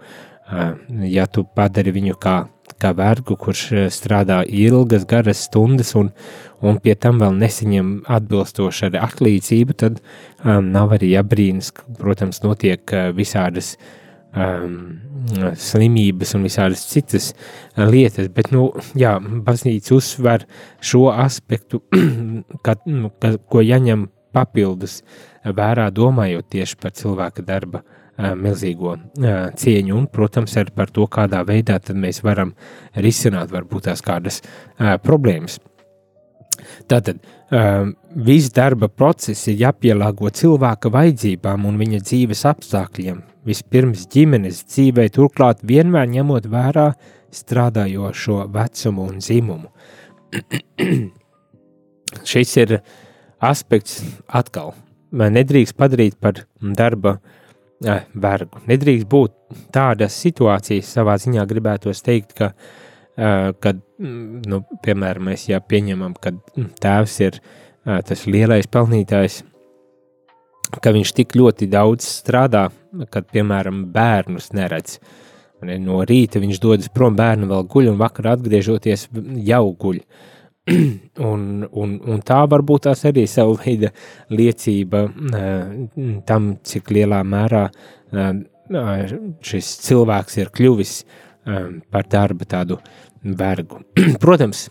ja 1.06 1.26
tu 1.30 1.44
padari 1.54 1.92
viņu 1.94 2.16
kā 2.18 2.38
kā 2.78 2.92
vergu, 2.96 3.36
kurš 3.38 3.90
strādā 3.94 4.42
ilgas, 4.46 5.06
garas 5.08 5.44
stundas 5.48 5.94
un, 5.98 6.12
un 6.62 6.78
pie 6.82 6.94
tam 7.00 7.18
vēl 7.22 7.34
nesaņem 7.40 7.94
atbilstošu 8.18 8.88
arī 8.88 9.00
atlīdzību, 9.02 9.78
tad 9.82 9.98
um, 9.98 10.70
nav 10.74 10.94
arī 10.98 11.12
jābrīnas, 11.16 11.72
ka, 11.74 11.86
protams, 11.98 12.42
notiek 12.44 12.94
visādas 13.16 13.74
um, 14.30 14.98
slimības 15.58 16.36
un 16.38 16.46
visādas 16.46 16.84
citas 16.92 17.32
lietas, 17.76 18.30
bet, 18.34 18.52
nu, 18.54 18.68
jā, 18.98 19.16
baznīca 19.46 19.96
uzsver 19.98 20.46
šo 20.80 21.08
aspektu, 21.14 21.82
ka, 22.64 22.78
nu, 22.86 23.10
ka, 23.18 23.34
ko 23.50 23.64
jaņem 23.64 24.06
papildus 24.34 25.00
vērā 25.44 25.88
domājot 25.94 26.48
tieši 26.52 26.76
par 26.82 26.94
cilvēka 26.98 27.44
darba 27.46 27.82
uh, 27.82 27.98
milzīgo 28.18 28.96
cieņu 29.58 29.96
un, 29.96 30.06
protams, 30.10 30.56
arī 30.58 30.74
par 30.74 30.90
to, 30.90 31.06
kādā 31.06 31.44
veidā 31.46 31.78
mēs 31.94 32.22
varam 32.24 32.54
risināt 32.96 33.52
varbūt 33.52 33.86
tās 33.88 34.02
kādas 34.02 34.42
problēmas. 35.04 35.58
Tātad 36.90 37.20
viss 38.14 38.50
darba 38.50 38.88
process 38.88 39.46
ir 39.48 39.60
jāpielāgo 39.62 40.30
cilvēka 40.34 40.90
vajadzībām 40.90 41.68
un 41.68 41.78
viņa 41.78 42.02
dzīves 42.02 42.44
apstākļiem. 42.50 43.22
Vispirms 43.46 44.08
ģimenes 44.12 44.64
dzīvē, 44.66 45.06
turklāt 45.14 45.62
vienmēr 45.62 46.10
ņemot 46.10 46.50
vērā 46.50 46.90
strādājošo 47.32 48.48
vecumu 48.52 49.06
un 49.12 49.22
dzimumu. 49.22 49.70
Šis 52.28 52.56
ir 52.58 52.80
aspekts 53.44 54.02
atkal. 54.26 54.74
Nedrīkst 55.12 55.76
padarīt 55.78 56.18
par 56.20 56.44
darba 56.60 57.16
uh, 57.16 57.28
vergu. 58.14 58.62
Nedrīkst 58.68 59.08
būt 59.08 59.34
tādas 59.74 60.16
situācijas, 60.18 60.90
savā 60.98 61.16
ziņā 61.20 61.44
gribētos 61.48 62.02
teikt, 62.02 62.34
ka, 62.38 62.52
kad, 63.62 63.80
nu, 63.98 64.62
piemēram, 64.84 65.30
mēs 65.30 65.48
ja 65.48 65.60
pieņemam, 65.60 66.16
ka 66.20 66.34
tēvs 66.82 67.20
ir 67.24 67.40
tas 67.84 68.26
lielais 68.26 68.68
pelnītājs, 68.70 69.42
ka 70.82 70.92
viņš 70.92 71.14
tik 71.16 71.38
ļoti 71.38 71.70
daudz 71.72 72.06
strādā, 72.18 72.68
kad, 73.12 73.30
piemēram, 73.32 73.86
bērnus 73.94 74.52
neredz. 74.56 74.98
No 75.82 76.04
rīta 76.06 76.38
viņš 76.38 76.60
dodas 76.62 76.90
prom, 76.94 77.16
bērnu 77.18 77.48
vēl 77.50 77.64
guļ, 77.70 77.88
un 77.92 77.96
vakarā 77.98 78.36
atgriežoties 78.36 79.08
jau 79.46 79.64
guļ. 79.74 80.02
Uh, 80.02 80.37
un, 81.30 81.64
un, 81.72 81.94
un 82.12 82.22
tā 82.26 82.40
varbūt 82.50 82.86
tās 82.88 83.04
arī 83.08 83.24
savu 83.30 83.56
veidu 83.60 83.90
liecība 84.34 85.04
uh, 85.08 85.70
tam, 86.28 86.50
cik 86.64 86.92
lielā 86.94 87.22
mērā 87.24 87.64
uh, 87.68 88.32
šis 89.44 89.70
cilvēks 89.86 90.40
ir 90.42 90.52
kļuvis 90.54 90.92
uh, 91.02 91.70
par 91.90 92.08
darba 92.10 92.48
tādu 92.48 92.80
vergu. 93.22 93.82
Protams, 94.22 94.68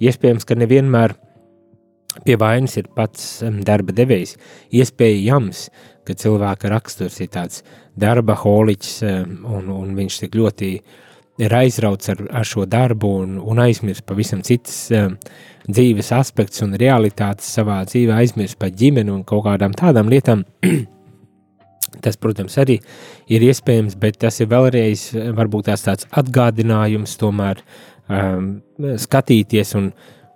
iespējams, 0.00 0.46
ka 0.46 0.58
nevienmēr 0.58 1.16
pie 2.26 2.34
vainas 2.40 2.74
ir 2.80 2.88
pats 2.94 3.44
darba 3.66 3.94
devējs. 3.94 4.36
Iespējams, 4.74 5.68
ka 6.06 6.16
cilvēka 6.18 6.72
raksturs 6.72 7.20
ir 7.22 7.30
tāds 7.30 7.62
darba 8.00 8.34
holiķis 8.38 8.96
un, 9.06 9.70
un 9.70 9.94
viņš 9.98 10.24
tik 10.24 10.38
ļoti 10.38 10.72
uh, 10.78 10.98
ir 11.40 11.54
aizrauts 11.56 12.12
ar, 12.12 12.22
ar 12.40 12.46
šo 12.46 12.66
darbu 12.68 13.10
un, 13.22 13.36
un 13.40 13.60
aizmirst 13.62 14.04
pavisam 14.08 14.42
citas 14.46 14.76
um, 14.96 15.16
dzīves 15.70 16.12
aspekts 16.16 16.62
un 16.64 16.76
realitātes 16.80 17.50
savā 17.56 17.80
dzīvē, 17.88 18.16
aizmirst 18.22 18.58
par 18.60 18.72
ģimeni 18.76 19.12
un 19.14 19.24
kaut 19.28 19.44
kādām 19.46 19.74
tādām 19.76 20.10
lietām. 20.12 20.44
tas, 22.04 22.16
protams, 22.20 22.56
arī 22.60 22.78
ir 23.32 23.44
iespējams, 23.48 23.96
bet 24.00 24.20
tas 24.22 24.40
ir 24.40 24.50
vēlreiz 24.50 25.10
varbūt 25.36 25.70
tās 25.70 25.84
tāds 25.86 26.08
atgādinājums 26.22 27.16
tomēr 27.20 27.62
um, 28.06 28.50
skatīties 28.78 29.74
un, 29.80 29.90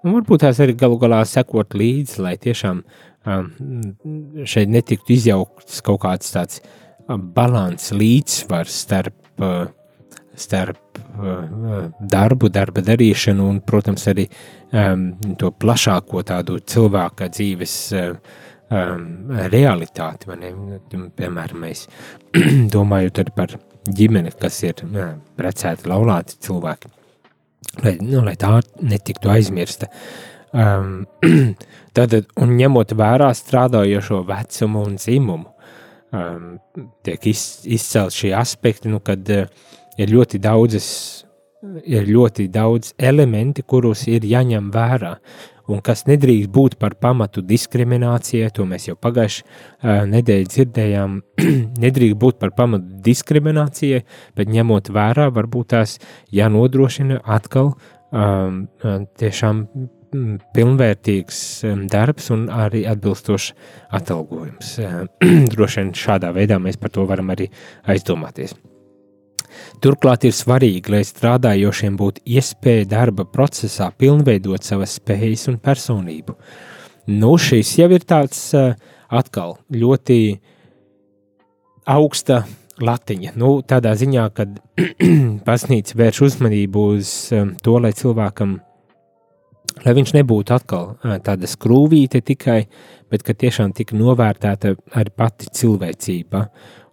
un 0.05 0.17
varbūt 0.19 0.45
tās 0.47 0.61
arī 0.65 0.77
galu 0.79 0.99
galā 1.03 1.23
sekot 1.29 1.77
līdzi, 1.79 2.21
lai 2.25 2.35
tiešām 2.43 2.83
um, 2.83 3.53
šeit 4.45 4.73
netiktu 4.73 5.17
izjaukts 5.17 5.85
kaut 5.87 6.03
kāds 6.05 6.35
tāds 6.35 6.61
um, 7.09 7.31
balans, 7.37 7.93
līdzsvars 7.95 8.83
starp 8.87 9.43
uh, 9.43 9.67
starp 10.35 10.84
darbu, 11.15 12.49
darba 12.53 12.83
darīšanu 12.85 13.47
un, 13.49 13.61
protams, 13.67 14.07
arī 14.11 14.27
um, 14.73 15.13
to 15.39 15.51
plašāko 15.51 16.25
tādu 16.27 16.59
cilvēka 16.59 17.29
dzīves 17.35 17.77
uh, 17.99 18.17
um, 18.71 19.07
realitāti. 19.53 20.31
Piemēram, 21.19 21.65
mēs 21.65 21.87
domājot 22.75 23.23
par 23.37 23.57
ģimeni, 23.85 24.35
kas 24.41 24.61
ir 24.67 24.85
uh, 24.89 25.15
precēti, 25.39 25.89
laulāti 25.91 26.39
cilvēki, 26.47 26.93
lai, 27.85 27.97
nu, 28.03 28.23
lai 28.25 28.37
tā 28.41 28.59
netiktu 28.83 29.33
aizmirsta. 29.35 29.91
Um, 30.55 31.05
Tātad, 31.95 32.27
un 32.43 32.57
ņemot 32.59 32.91
vērā 32.99 33.29
strādājošo 33.39 34.25
vecumu 34.27 34.81
un 34.83 34.97
dzimumu, 34.99 35.53
um, 36.11 36.57
tiek 37.07 37.31
iz, 37.31 37.63
izcelt 37.71 38.17
šie 38.17 38.33
aspekti, 38.35 38.91
nu, 38.91 38.99
kad 39.05 39.31
uh, 39.31 39.47
ir 40.01 40.13
ļoti 40.13 40.41
daudzas, 40.43 40.87
ir 41.85 42.07
ļoti 42.09 42.49
daudz 42.53 42.95
elementi, 42.99 43.63
kurus 43.63 44.07
ir 44.11 44.27
jāņem 44.29 44.71
vērā, 44.75 45.15
un 45.73 45.81
kas 45.85 46.05
nedrīkst 46.09 46.51
būt 46.53 46.77
par 46.81 46.97
pamatu 47.01 47.43
diskriminācijai, 47.45 48.51
to 48.53 48.67
mēs 48.69 48.89
jau 48.91 48.97
pagājuši 49.01 49.45
uh, 49.45 50.05
nedēļu 50.11 50.51
dzirdējām, 50.53 51.17
nedrīkst 51.85 52.21
būt 52.21 52.41
par 52.43 52.53
pamatu 52.57 53.01
diskriminācijai, 53.07 54.05
bet 54.37 54.53
ņemot 54.53 54.93
vērā, 54.95 55.31
varbūt 55.35 55.73
tās 55.77 55.99
jānodrošina 56.35 57.23
atkal 57.25 57.73
um, 58.13 58.65
tiešām 59.21 59.65
pilnvērtīgs 60.55 61.39
darbs 61.91 62.31
un 62.35 62.47
arī 62.53 62.85
atbilstošs 62.91 63.51
atalgojums. 63.99 64.77
Droši 65.55 65.83
vien 65.83 65.91
šādā 65.99 66.31
veidā 66.37 66.61
mēs 66.63 66.79
par 66.81 66.95
to 66.95 67.09
varam 67.09 67.35
arī 67.35 67.51
aizdomāties. 67.91 68.55
Turklāt 69.85 70.25
ir 70.25 70.35
svarīgi, 70.37 70.93
lai 70.95 71.03
strādājošiem 71.05 71.99
būtu 72.01 72.25
iespēja 72.37 72.89
darba 72.91 73.27
procesā 73.29 73.91
pilnveidot 73.99 74.65
savas 74.65 74.97
spējas 75.01 75.49
un 75.53 75.61
personību. 75.63 76.37
Nu, 77.13 77.35
šis 77.37 77.75
jau 77.79 77.91
ir 77.93 78.05
tāds 78.09 78.51
atkal 79.13 79.59
ļoti 79.73 80.19
augsta 81.85 82.45
latiņa. 82.83 83.35
Nu, 83.39 83.59
tādā 83.67 83.95
ziņā, 83.99 84.29
ka 84.35 84.47
pasnīca 85.47 85.97
vērš 86.01 86.23
uzmanību 86.29 86.87
uz 86.97 87.11
to, 87.63 87.77
lai 87.83 87.93
cilvēkam, 87.97 88.57
lai 89.85 89.97
viņš 89.99 90.15
nebūtu 90.19 90.57
atkal 90.57 90.95
tāda 91.27 91.51
skrūvīte 91.51 92.23
tikai, 92.25 92.65
bet 93.13 93.27
ka 93.27 93.37
tiešām 93.37 93.75
tika 93.77 93.97
novērtēta 93.99 94.75
arī 94.97 95.15
pati 95.15 95.53
cilvēcība 95.55 96.49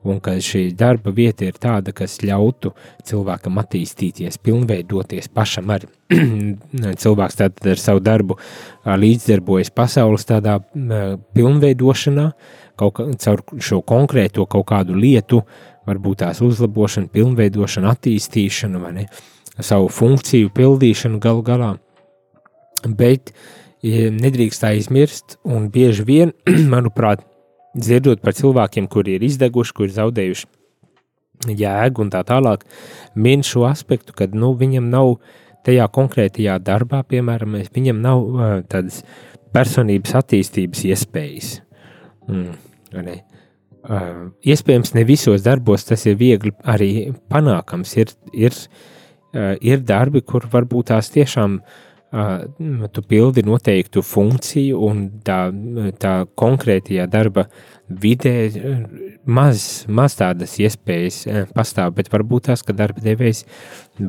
un 0.08 0.20
ka 0.24 0.34
šī 0.42 0.64
darba 0.78 1.14
vieta 1.16 1.46
ir 1.46 1.58
tāda, 1.62 1.94
kas 1.96 2.20
ļautu 2.26 2.74
cilvēkam 3.08 3.60
attīstīties, 3.62 4.40
pilnveidoties 4.42 5.30
pašam 5.34 5.74
arī. 5.76 5.90
Cilvēks 7.04 7.40
tātad 7.40 7.70
ar 7.74 7.82
savu 7.82 8.02
darbu 8.04 8.38
līdzdarbojas 8.86 9.72
pasaules 9.76 10.26
tādā 10.28 10.58
pilnveidošanā, 11.38 12.28
kaut 12.82 12.98
kā, 12.98 13.08
caur 13.22 13.46
šo 13.62 13.82
konkrēto 13.88 14.48
kaut 14.50 14.68
kādu 14.74 14.98
lietu, 14.98 15.44
varbūt 15.88 16.22
tās 16.26 16.42
uzlabošanu, 16.46 17.10
pilnveidošanu, 17.14 17.90
attīstīšanu, 17.92 18.82
vai 18.84 18.94
ne, 19.00 19.08
savu 19.60 19.90
funkciju 19.94 20.52
pildīšanu 20.56 21.22
galu 21.22 21.46
galā. 21.46 21.74
Bet 22.86 23.34
nedrīkst 23.82 24.64
aizmirst, 24.66 25.38
un 25.46 25.70
bieži 25.74 26.06
vien, 26.06 26.34
manuprāt, 26.74 27.26
dzirdot 27.78 28.22
par 28.24 28.36
cilvēkiem, 28.38 28.88
kuri 28.92 29.18
ir 29.18 29.26
izdeguši, 29.28 29.76
kuri 29.76 29.92
ir 29.92 29.98
zaudējuši 29.98 30.50
jēgu 31.58 32.04
un 32.06 32.12
tā 32.14 32.22
tālāk, 32.28 32.66
min 33.16 33.46
šo 33.46 33.66
aspektu, 33.70 34.14
ka 34.18 34.28
nu, 34.34 34.54
viņam 34.58 34.90
nav 34.92 35.16
tajā 35.66 35.88
konkrētajā 35.94 36.58
darbā, 36.66 37.02
piemēram, 37.08 37.60
viņam 37.74 38.02
nav 38.02 38.22
uh, 38.22 38.54
tādas 38.70 39.02
personības 39.54 40.16
attīstības 40.22 40.86
iespējas. 40.92 41.52
Mm, 42.30 42.56
arī. 43.02 43.20
Uh, 43.82 44.30
iespējams, 44.46 44.94
ne 44.94 45.06
visos 45.10 45.42
darbos 45.46 45.88
tas 45.88 46.06
ir 46.06 46.18
viegli 46.20 46.54
arī 46.70 46.92
panākams. 47.34 47.96
Ir, 47.98 48.14
ir, 48.34 48.58
uh, 49.34 49.56
ir 49.58 49.82
darbi, 49.86 50.22
kur 50.22 50.46
varbūt 50.52 50.92
tās 50.94 51.10
tiešām 51.14 51.58
uh, 51.58 51.80
tu 52.12 53.04
pildi 53.08 53.44
noteiktu 53.48 54.04
funkciju, 54.04 54.80
un 54.84 55.06
tā, 55.24 55.46
tā 56.02 56.14
konkrētajā 56.40 57.06
darba 57.12 57.46
vidē 57.88 58.36
maz, 59.26 59.86
maz 59.88 60.18
tādas 60.20 60.58
iespējas 60.60 61.24
pastāv, 61.56 61.96
bet 61.96 62.12
varbūt 62.12 62.50
tās, 62.50 62.66
ka 62.68 62.76
darba 62.76 63.04
devējs 63.04 63.46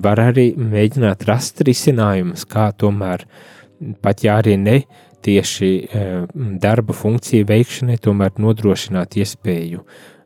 var 0.03 0.23
arī 0.23 0.51
mēģināt 0.59 1.27
rast 1.31 1.63
risinājumus, 1.67 2.47
kā 2.51 2.73
tomēr 2.75 3.27
pat 4.03 4.27
ja 4.27 4.41
arī 4.43 4.57
ne 4.59 4.81
tieši 5.23 5.71
darba 6.63 6.95
funkciju 6.97 7.47
veikšanai, 7.47 8.01
tomēr 8.03 8.35
nodrošināt 8.43 9.15
iespēju 9.23 9.85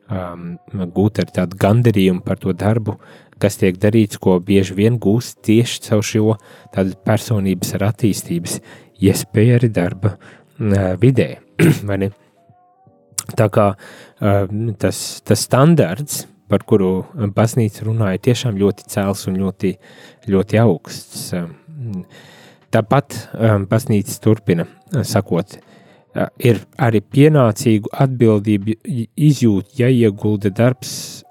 um, 0.08 0.56
gūt 0.96 1.20
ar 1.20 1.32
tādu 1.40 1.60
gandarījumu 1.60 2.24
par 2.24 2.40
to 2.40 2.56
darbu, 2.56 2.96
kas 3.42 3.58
tiek 3.60 3.78
darīts, 3.80 4.20
ko 4.20 4.38
bieži 4.40 4.76
vien 4.76 4.98
gūst 5.02 5.42
tieši 5.46 5.82
caur 5.88 6.04
šo 6.06 6.36
personības 7.06 7.74
ar 7.76 7.88
attīstības 7.90 8.60
iespēju 9.02 9.58
arī 9.58 9.72
darba 9.72 10.16
vidē. 11.02 11.36
Tā 13.36 13.48
kā 13.50 13.66
tas, 14.78 14.98
tas 15.26 15.40
standards, 15.42 16.24
par 16.46 16.62
kuru 16.62 17.04
baznīca 17.34 17.88
runāja, 17.88 18.22
tiešām 18.28 18.58
ļoti 18.60 18.86
cēls 18.92 19.26
un 19.30 19.40
ļoti, 19.42 19.72
ļoti 20.30 20.60
augsts. 20.62 21.32
Tāpat 22.70 23.16
baznīca 23.70 24.20
turpina 24.22 24.68
sakot, 25.02 25.58
ir 26.38 26.62
arī 26.78 27.02
pienācīgu 27.02 27.90
atbildību 27.92 28.78
izjūt, 29.28 29.74
ja 29.80 29.90
iegulda 29.90 30.52
darbs 30.54 31.25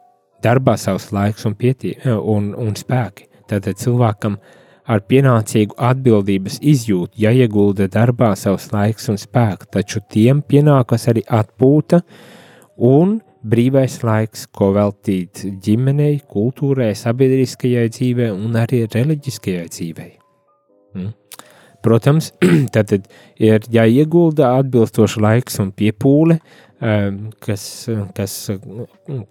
darbā 0.46 0.78
savs 0.80 1.10
laiks 1.16 1.48
un, 1.50 1.56
pietie, 1.58 1.96
un, 2.06 2.54
un 2.58 2.78
spēki. 2.78 3.28
Tātad 3.50 3.78
cilvēkam 3.82 4.38
ar 4.90 5.02
pienācīgu 5.10 5.78
atbildības 5.82 6.60
izjūtu 6.62 7.22
jāiegulda 7.26 7.90
darbā 7.94 8.32
savs 8.38 8.70
laiks 8.74 9.10
un 9.14 9.20
spēks, 9.22 9.70
taču 9.74 10.02
tiem 10.14 10.44
pienākas 10.46 11.08
arī 11.12 11.26
atpūta 11.26 12.02
un 12.78 13.20
brīvais 13.46 14.00
laiks, 14.06 14.48
ko 14.54 14.72
veltīt 14.74 15.44
ģimenei, 15.66 16.20
kultūrai, 16.30 16.94
sabiedriskajai 16.98 17.90
dzīvei 17.94 18.32
un 18.34 18.58
arī 18.58 18.86
reliģiskajai 18.90 19.68
dzīvei. 19.70 20.12
Mm. 20.98 21.14
Protams, 21.86 22.32
tad 22.74 22.94
ir 22.96 23.68
jāiegulda 23.70 24.56
atbilstoši 24.64 25.22
laiks 25.22 25.62
un 25.62 25.70
piepūle, 25.78 26.40
uh, 26.40 26.65
kas, 26.80 27.66
kas 28.16 28.34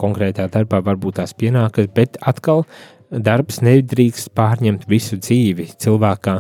konkrētā 0.01 0.47
darbā 0.53 0.81
varbūt 0.85 1.19
tās 1.21 1.35
pienākas, 1.37 1.91
bet 1.95 2.17
atkal 2.25 2.65
darbs 3.11 3.61
nedrīkst 3.65 4.33
pārņemt 4.35 4.87
visu 4.89 5.19
dzīvi. 5.21 5.69
Cilvēkā, 5.79 6.39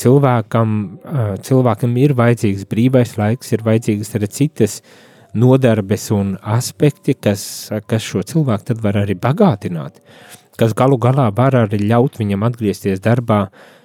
cilvēkam, 0.00 0.76
eh, 1.04 1.36
cilvēkam 1.44 1.96
ir 1.98 2.14
vajadzīgs 2.14 2.66
brīvais 2.66 3.16
laiks, 3.18 3.52
ir 3.52 3.66
vajadzīgas 3.66 4.14
arī 4.16 4.28
citas 4.28 4.80
nodarbes 5.34 6.10
un 6.10 6.36
aspekti, 6.42 7.14
kas, 7.14 7.70
kas 7.86 8.02
šo 8.02 8.22
cilvēku 8.22 8.64
tad 8.64 8.80
var 8.82 8.94
arī 8.94 9.14
bagātināt, 9.14 10.00
kas 10.56 10.72
galu 10.74 10.98
galā 10.98 11.30
var 11.34 11.52
arī 11.52 11.78
ļaut 11.86 12.18
viņam 12.18 12.42
atgriezties 12.48 13.00
darbā 13.00 13.48
Uh, 13.50 13.79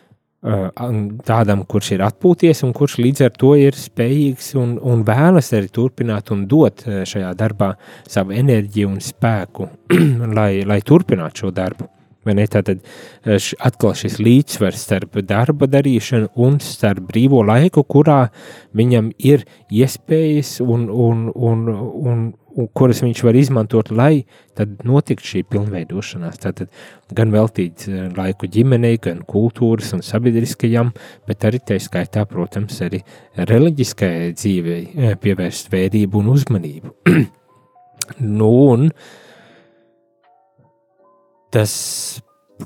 tādam, 1.26 1.64
kurš 1.66 1.92
ir 1.96 2.04
atpūties 2.06 2.64
un 2.68 2.74
kurš 2.78 3.00
līdz 3.02 3.26
ar 3.26 3.34
to 3.40 3.56
ir 3.58 3.78
spējīgs 3.78 4.54
un, 4.62 4.78
un 4.78 5.02
vēlas 5.08 5.52
arī 5.58 5.72
turpināt 5.74 6.32
un 6.36 6.46
dot 6.50 6.86
uh, 6.86 7.02
šajā 7.08 7.34
darbā 7.40 7.74
savu 8.08 8.36
enerģiju 8.38 8.94
un 8.94 9.02
spēku, 9.02 9.70
lai, 10.38 10.64
lai 10.68 10.82
turpinātu 10.86 11.46
šo 11.46 11.54
darbu. 11.56 11.90
Tātad 12.26 12.80
š, 13.22 13.54
atkal 13.62 13.94
šis 13.94 14.16
līdzsvars 14.18 14.82
starp 14.88 15.20
darba 15.30 15.68
darīšanu 15.70 16.32
un 16.42 16.58
starp 16.58 17.06
brīvo 17.12 17.44
laiku, 17.46 17.84
kurā 17.86 18.32
viņam 18.74 19.12
ir 19.22 19.46
iespējas 19.70 20.58
un, 20.66 20.88
un, 20.90 21.28
un, 21.36 21.68
un, 21.70 22.24
kuras 22.56 23.02
viņš 23.04 23.22
var 23.26 23.36
izmantot, 23.36 23.92
lai 23.92 24.26
notiktu 24.88 25.28
šī 25.28 25.42
pilnveidošanās. 25.52 26.40
Tātad 26.44 26.72
gan 27.16 27.34
veltīt 27.34 27.88
eh, 27.90 28.06
laiku 28.16 28.48
ģimenei, 28.52 28.96
gan 29.04 29.22
kultūras 29.28 29.92
un 29.98 30.04
sabiedriskajam, 30.06 30.94
bet 31.28 31.46
arī 31.48 31.60
tā 31.60 31.80
skaitā, 31.84 32.26
protams, 32.30 32.80
arī 32.86 33.02
reliģiskajai 33.36 34.32
dzīvei 34.38 34.82
eh, 34.96 35.18
pievērst 35.20 35.72
vērību 35.74 36.22
un 36.22 36.32
uzmanību. 36.36 36.94
nu, 38.40 38.52
un 38.72 38.88
tas, 41.52 41.76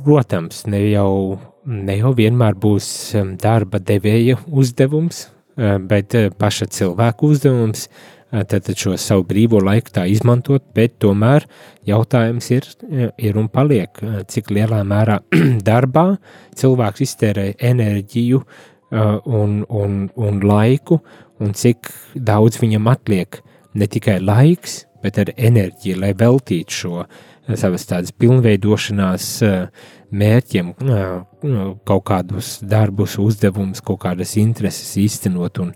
protams, 0.03 0.63
ne 0.69 0.83
jau, 0.91 1.39
ne 1.65 1.97
jau 1.97 2.13
vienmēr 2.17 2.61
būs 2.61 2.93
eh, 3.17 3.35
darba 3.41 3.81
devēja 3.81 4.37
uzdevums, 4.47 5.27
bet 5.59 6.13
paša 6.39 6.69
cilvēka 6.71 7.25
uzdevums 7.27 7.81
tad 8.29 8.69
šo 8.77 8.95
savu 8.99 9.23
brīvo 9.29 9.61
laiku 9.63 9.93
tā 9.95 10.05
izmantot, 10.09 10.63
bet 10.75 10.97
tomēr 11.01 11.45
jautājums 11.89 12.49
ir, 12.53 12.67
ir 13.17 13.39
un 13.39 13.49
paliek, 13.51 14.01
cik 14.29 14.51
lielā 14.53 14.83
mērā 14.87 15.19
darbā 15.69 16.05
cilvēks 16.59 17.05
iztērē 17.07 17.47
enerģiju 17.71 18.43
un, 18.91 19.63
un, 19.69 19.97
un 20.15 20.43
laiku, 20.45 20.99
un 21.41 21.55
cik 21.57 21.89
daudz 22.15 22.61
viņam 22.61 22.89
atliek 22.91 23.41
ne 23.73 23.87
tikai 23.89 24.19
laiks, 24.21 24.83
bet 25.03 25.19
arī 25.21 25.35
enerģija, 25.49 25.99
lai 26.01 26.13
veltītu 26.17 26.79
šo 26.81 27.05
savas 27.57 27.87
tādas 27.89 28.13
pilnveidošanās 28.13 29.29
mērķiem, 30.11 30.71
kaut 31.87 32.03
kādus 32.07 32.51
darbus, 32.65 33.17
uzdevumus, 33.21 33.81
kaut 33.85 34.01
kādas 34.03 34.35
intereses 34.41 34.91
īstenot 34.99 35.61
un 35.63 35.73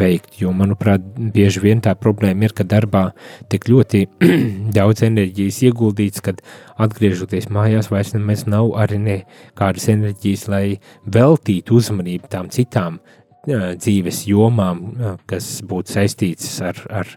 veikt. 0.00 0.40
Jo, 0.42 0.52
manuprāt, 0.56 1.04
bieži 1.34 1.62
vien 1.64 1.82
tā 1.84 1.94
problēma 1.98 2.48
ir, 2.48 2.54
ka 2.56 2.66
darbā 2.66 3.04
tik 3.52 3.68
ļoti 3.70 4.06
daudz 4.78 5.04
enerģijas 5.06 5.62
ieguldīts, 5.68 6.24
kad 6.24 6.42
atgriežoties 6.80 7.50
mājās, 7.52 7.90
vairs 7.92 8.14
nemaz 8.16 8.46
nav 8.50 8.74
arī 8.80 9.00
nekādas 9.04 9.88
enerģijas, 9.92 10.48
lai 10.50 10.64
veltītu 11.06 11.78
uzmanību 11.80 12.30
tām 12.32 12.50
citām 12.54 13.00
dzīves 13.46 14.26
jomām, 14.28 14.82
kas 15.30 15.60
būtu 15.66 15.94
saistītas 15.94 16.58
ar, 16.64 16.82
ar, 16.92 17.14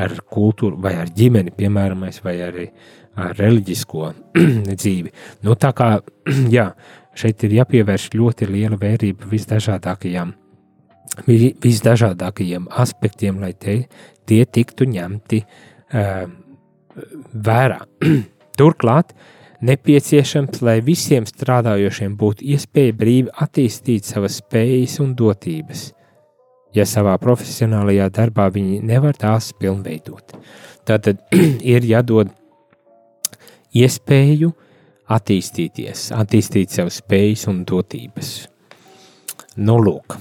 ar 0.00 0.16
kultūru 0.32 0.80
vai 0.82 0.96
ar 0.98 1.12
ģimeni, 1.14 1.54
piemēram, 1.54 2.02
vai 2.24 2.34
arī 2.42 2.66
ar 2.72 3.01
reliģisko 3.16 4.12
dzīvi. 4.80 5.12
Nu, 5.46 5.56
tā 5.60 5.72
kā 5.76 5.94
jā, 6.56 6.70
šeit 7.18 7.44
ir 7.46 7.58
jāpievērš 7.60 8.10
ļoti 8.16 8.48
liela 8.50 8.78
vērība 8.80 9.28
visdažādākajām, 9.30 10.32
visdažādākajiem 11.62 12.70
aspektiem, 12.82 13.42
lai 13.42 13.52
te, 13.52 13.82
tie 14.28 14.44
tiktu 14.48 14.88
ņemti 14.88 15.42
uh, 15.44 16.24
vērā. 17.32 17.80
Turklāt 18.58 19.14
nepieciešams, 19.62 20.60
lai 20.64 20.80
visiem 20.84 21.26
strādājošiem 21.28 22.16
būtu 22.18 22.46
iespēja 22.54 22.96
brīvi 22.96 23.32
attīstīt 23.44 24.08
savas 24.08 24.40
spējas 24.42 24.98
un 25.04 25.14
dotības, 25.18 25.90
ja 26.76 26.86
savā 26.88 27.14
profesionālajā 27.20 28.08
darbā 28.12 28.48
viņi 28.52 28.80
nevar 28.88 29.16
tās 29.20 29.52
pilnveidot. 29.60 30.36
Tātad 30.88 31.20
ir 31.74 31.84
jādod 31.86 32.32
iespēju 33.76 34.52
attīstīties, 35.12 36.10
attīstīt 36.16 36.72
savas 36.72 37.00
spējas 37.02 37.48
un 37.50 37.62
dotības. 37.68 38.32
Nu, 39.60 39.76
lūk, 39.82 40.16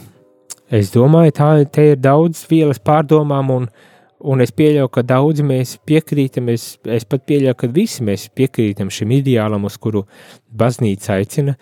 es 0.72 0.92
domāju, 0.92 1.36
tā 1.38 1.54
te 1.72 1.92
ir 1.94 2.02
daudz 2.02 2.44
vielas 2.50 2.82
pārdomām, 2.84 3.56
un, 3.56 3.72
Un 4.22 4.42
es 4.44 4.52
pieļauju, 4.54 4.90
ka 4.94 5.02
daudzi 5.02 5.42
mēs 5.42 5.72
piekrītam, 5.90 6.52
es, 6.54 6.76
es 6.86 7.08
pat 7.10 7.24
pieļauju, 7.26 7.56
ka 7.58 7.70
visi 7.74 8.04
mēs 8.06 8.28
piekrītam 8.38 8.92
šim 8.94 9.16
ideālam, 9.16 9.64
uz 9.66 9.80
kuru 9.82 10.04
baznīca 10.54 11.16
aicina. 11.16 11.56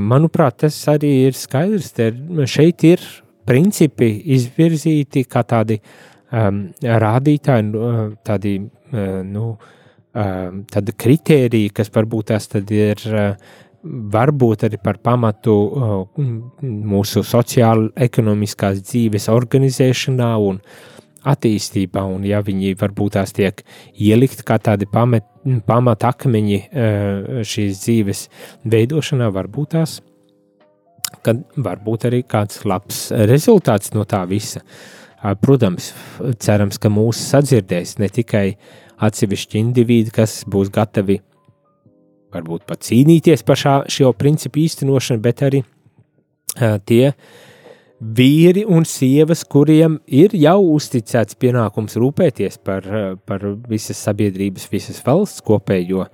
Manuprāt, 0.00 0.62
tas 0.62 0.78
arī 0.88 1.10
ir 1.26 1.36
skaidrs. 1.36 1.90
Te, 1.92 2.08
šeit 2.48 2.86
ir 2.88 3.04
principi 3.44 4.08
izvirzīti 4.36 5.26
kā 5.28 5.42
tādi 5.44 5.76
um, 5.82 6.64
rādītāji, 6.80 7.84
tādi, 8.24 8.54
uh, 8.62 9.20
nu, 9.28 9.50
uh, 9.52 9.81
tādi 10.12 10.94
kritēriji, 11.04 11.72
kas 11.72 11.92
varbūt 11.94 12.30
tās 12.32 12.48
tad 12.52 12.70
ir 12.74 13.00
uh, 13.08 13.52
varbūt 13.82 14.66
arī 14.68 14.78
par 14.82 15.00
pamatu 15.02 15.54
uh, 15.56 16.24
mūsu 16.62 17.24
sociāla 17.26 17.88
ekonomiskās 18.08 18.82
dzīves 18.84 19.30
organizēšanā 19.32 20.32
un 20.50 20.60
uh, 20.60 20.92
attīstībā, 21.28 22.02
un 22.02 22.24
ja 22.26 22.42
viņi 22.42 22.74
varbūt 22.78 23.16
tās 23.16 23.34
tiek 23.36 23.62
ielikt 23.94 24.42
kā 24.46 24.58
tādi 24.62 24.88
pamat, 24.90 25.26
pamat 25.66 26.06
akmeņi 26.10 26.58
eh, 26.58 27.44
šīs 27.46 27.82
dzīves 27.84 28.24
veidošanā, 28.72 29.30
varbūt 29.34 29.76
tās, 29.76 30.00
kad 31.22 31.44
varbūt 31.56 32.08
arī 32.10 32.22
kāds 32.26 32.64
labs 32.66 33.04
rezultāts 33.30 33.94
no 33.94 34.06
tā 34.08 34.24
visa. 34.28 34.64
Protams, 35.38 35.92
cerams, 36.42 36.80
ka 36.82 36.90
mūs 36.90 37.20
sadzirdēs 37.30 38.00
ne 38.02 38.08
tikai 38.10 38.56
atsevišķi 39.02 39.60
individi, 39.60 40.14
kas 40.14 40.42
būs 40.48 40.72
gatavi 40.72 41.20
varbūt 42.32 42.66
pat 42.68 42.84
cīnīties 42.86 43.44
par 43.44 43.60
šā, 43.60 43.78
šo 43.92 44.12
principu 44.16 44.62
īstenošanu, 44.62 45.20
bet 45.24 45.42
arī 45.44 45.62
uh, 45.62 46.78
tie 46.88 47.10
uh, 47.10 47.32
vīri 48.02 48.64
un 48.66 48.84
sievas, 48.88 49.44
kuriem 49.46 49.98
ir 50.10 50.34
jau 50.34 50.58
uzticēts 50.74 51.38
pienākums 51.38 51.94
rūpēties 52.00 52.58
par, 52.66 52.86
par 53.26 53.44
visas 53.70 54.00
sabiedrības, 54.02 54.66
visas 54.72 54.98
valsts 55.06 55.44
kopējo 55.46 56.08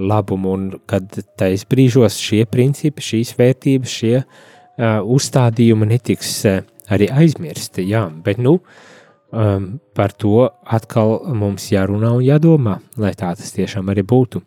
labumu, 0.00 0.54
un 0.56 0.64
kad 0.90 1.20
tais 1.38 1.66
brīžos 1.68 2.16
šie 2.18 2.44
principi, 2.50 3.04
šīs 3.04 3.34
vērtības, 3.38 3.98
šie 4.00 4.16
uh, 4.22 5.04
uzstādījumi 5.04 5.90
netiks 5.92 6.32
uh, 6.48 6.64
arī 6.90 7.10
aizmirsti. 7.12 7.84
Jā, 7.92 8.06
bet 8.24 8.40
nu, 8.42 8.56
uh, 8.58 8.93
um, 9.34 9.80
par 9.94 10.12
to 10.14 10.48
atkal 10.64 11.18
mums 11.34 11.66
jārunā 11.72 12.12
un 12.16 12.22
jādomā, 12.24 12.78
lai 13.00 13.12
tā 13.18 13.32
tas 13.36 13.52
tiešām 13.56 13.90
arī 13.90 14.04
būtu. 14.06 14.40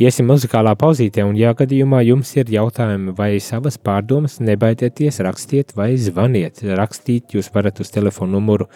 Iesim 0.00 0.28
muzikālā 0.30 0.72
pauzītē, 0.78 1.24
un, 1.26 1.36
ja 1.38 1.52
gadījumā 1.56 2.00
jums 2.06 2.30
ir 2.38 2.46
jautājumi 2.54 3.14
vai 3.18 3.40
savas 3.42 3.76
pārdomas, 3.78 4.38
nebaidieties, 4.40 5.20
rakstiet 5.26 5.74
vai 5.76 5.96
zvaniet. 6.00 6.62
Rakstīt 6.80 7.34
jūs 7.36 7.50
varat 7.54 7.80
uz 7.82 7.90
telefonu 7.92 8.38
numuru 8.38 8.68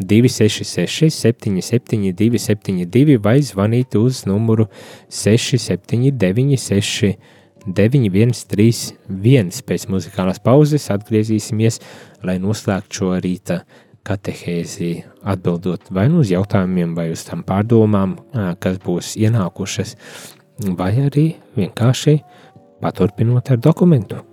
266 0.00 1.12
77 1.12 2.12
272 2.18 3.20
vai 3.22 3.38
zvanīt 3.44 3.96
uz 4.00 4.24
numuru 4.26 4.66
679 5.12 6.58
6 6.66 7.14
9131. 7.66 9.62
Pēc 9.68 9.86
muzikālās 9.92 10.40
pauzes 10.42 10.90
atgriezīsimies, 10.90 11.78
lai 12.26 12.36
noslēgtu 12.42 12.92
šo 12.98 13.14
rīta 13.22 13.62
katehēzi 14.06 14.92
atbildot 15.22 15.90
vai 15.94 16.08
nu 16.10 16.22
uz 16.22 16.32
jautājumiem, 16.32 16.96
vai 16.98 17.10
uz 17.14 17.22
tām 17.28 17.44
pārdomām, 17.46 18.16
kas 18.62 18.80
būs 18.82 19.14
ienākušas, 19.20 19.96
vai 20.78 20.92
arī 21.06 21.28
vienkārši 21.58 22.18
paturpinot 22.82 23.54
ar 23.54 23.62
dokumentu. 23.62 24.31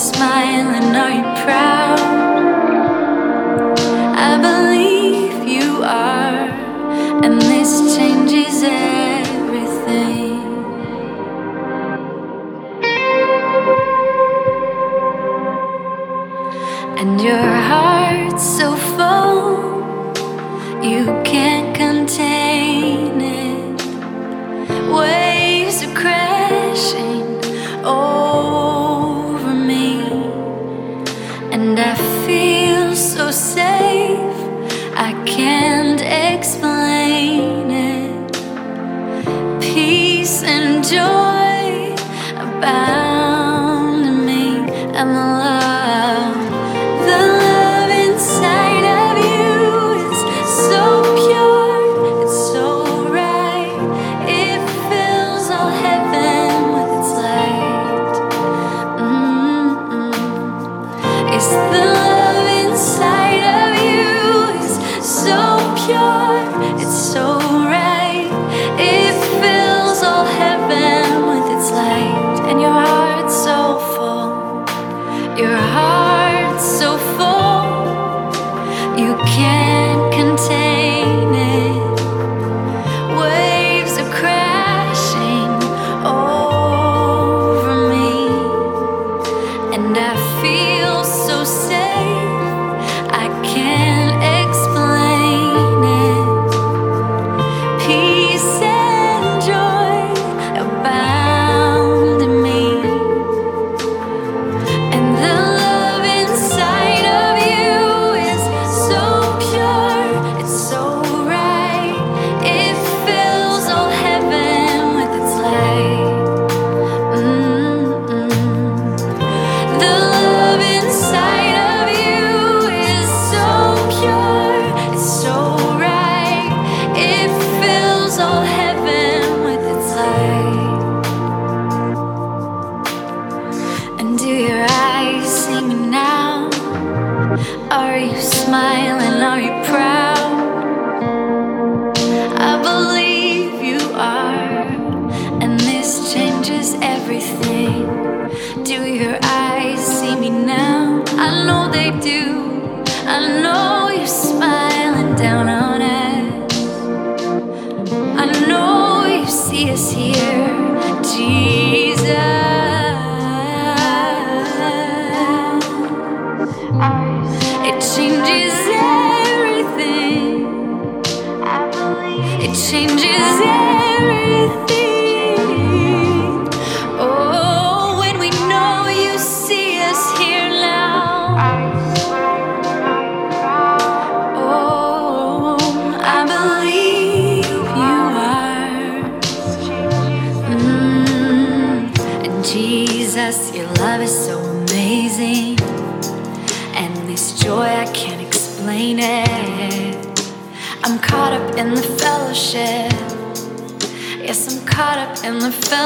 Christmas. 0.00 0.29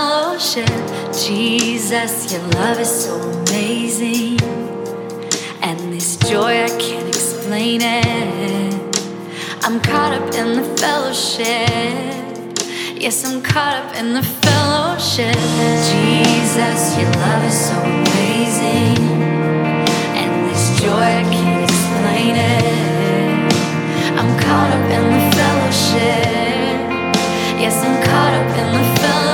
ocean. 0.05 0.67
Jesus, 1.13 2.33
your 2.33 2.43
love 2.59 2.79
is 2.79 2.91
so 3.05 3.15
amazing. 3.21 4.41
And 5.63 5.79
this 5.93 6.17
joy, 6.17 6.65
I 6.65 6.69
can't 6.79 7.09
explain 7.09 7.81
it. 7.83 8.75
I'm 9.63 9.81
caught 9.81 10.13
up 10.13 10.35
in 10.35 10.57
the 10.61 10.65
fellowship. 10.77 11.49
Yes, 13.01 13.25
I'm 13.25 13.43
caught 13.43 13.77
up 13.77 13.97
in 13.97 14.15
the 14.15 14.23
fellowship. 14.23 15.37
Jesus, 15.93 16.99
your 16.99 17.11
love 17.25 17.45
is 17.45 17.59
so 17.69 17.77
amazing. 17.81 18.99
And 20.21 20.33
this 20.49 20.81
joy, 20.81 21.07
I 21.21 21.25
can't 21.35 21.65
explain 21.71 22.35
it. 22.37 23.53
I'm 24.19 24.31
caught 24.39 24.71
up 24.77 24.87
in 24.97 25.05
the 25.15 25.23
fellowship. 25.37 26.79
Yes, 27.61 27.77
I'm 27.85 27.97
caught 28.09 28.35
up 28.35 28.59
in 28.59 28.69
the 28.73 29.01
fellowship. 29.01 29.34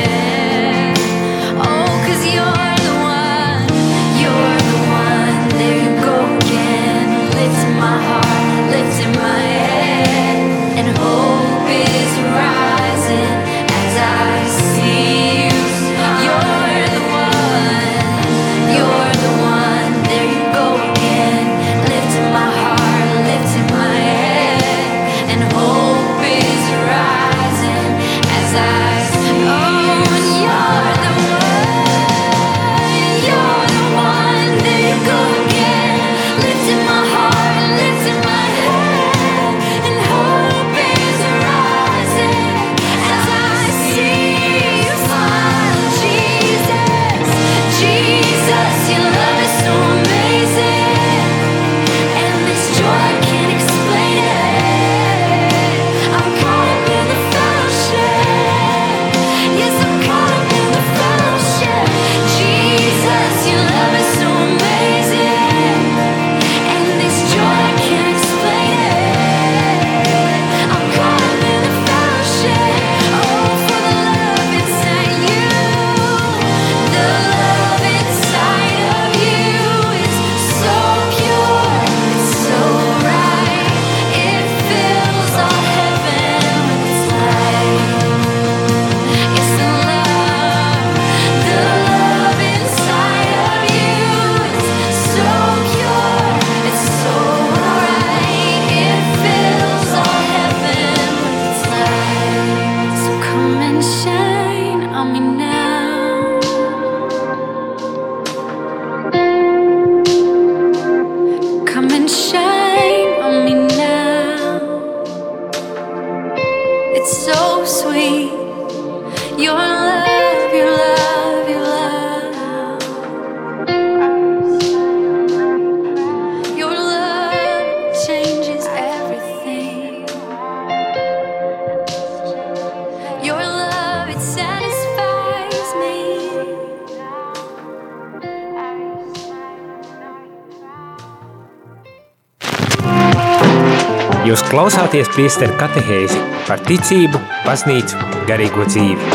klausāties 144.61 145.07
priesteru 145.09 145.55
katehēzi 145.57 146.19
par 146.45 146.59
ticību, 146.61 147.17
baznīcu, 147.47 147.97
garīgo 148.29 148.61
dzīvi. 148.67 149.07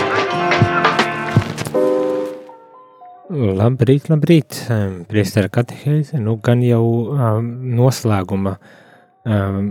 Labrīt, 3.60 4.08
labrīt, 4.10 4.58
priestera 5.06 5.52
katehēze, 5.54 6.18
nu 6.18 6.34
gan 6.42 6.66
jau 6.66 6.82
um, 6.82 7.46
noslēguma 7.78 8.56
um, 8.58 9.70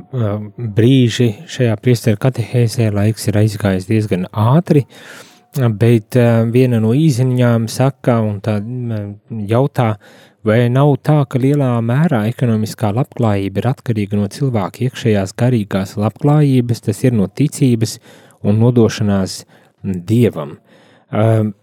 brīži 0.79 1.31
šajā 1.43 1.75
priestera 1.83 2.23
katehēzē 2.23 2.87
laiks 2.95 3.27
ir 3.27 3.43
aizgājis 3.43 3.91
diezgan 3.91 4.29
ātri, 4.31 4.87
uh, 4.87 5.24
Bet 5.55 6.17
eh, 6.19 6.41
viena 6.51 6.81
no 6.83 6.91
īsiņām 6.91 7.69
saka, 7.71 8.17
un 8.27 8.41
tā 8.43 8.57
mm, 8.59 9.45
jautā, 9.47 9.93
vai 10.43 10.65
nav 10.67 10.97
tā, 11.05 11.21
ka 11.31 11.39
lielā 11.39 11.69
mērā 11.85 12.25
ekonomiskā 12.27 12.91
labklājība 12.95 13.61
ir 13.61 13.69
atkarīga 13.69 14.19
no 14.19 14.27
cilvēka 14.31 14.83
iekšējās 14.89 15.31
garīgās 15.39 15.95
labklājības, 16.01 16.83
tas 16.89 16.99
ir 17.07 17.15
no 17.15 17.29
ticības 17.31 17.97
un 18.43 18.59
nodošanās 18.59 19.37
mm, 19.45 20.01
dievam. 20.09 20.57
Ehm, 21.15 21.53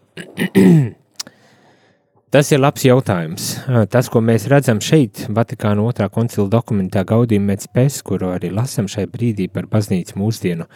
tas 2.32 2.54
ir 2.56 2.64
labs 2.64 2.88
jautājums. 2.88 3.50
Ehm, 3.66 3.84
tas, 3.92 4.08
ko 4.08 4.24
mēs 4.24 4.48
redzam 4.48 4.80
šeit, 4.80 5.26
Vatikāna 5.28 5.84
otrā 5.84 6.08
koncila 6.08 6.48
dokumentā, 6.48 7.04
Gaudījuma 7.04 7.52
Mēķis, 7.52 8.00
kuru 8.08 8.32
arī 8.38 8.54
lasām 8.56 8.88
šai 8.88 9.04
brīdī 9.12 9.50
par 9.52 9.68
baznīcu 9.68 10.16
mūsdienu 10.16 10.70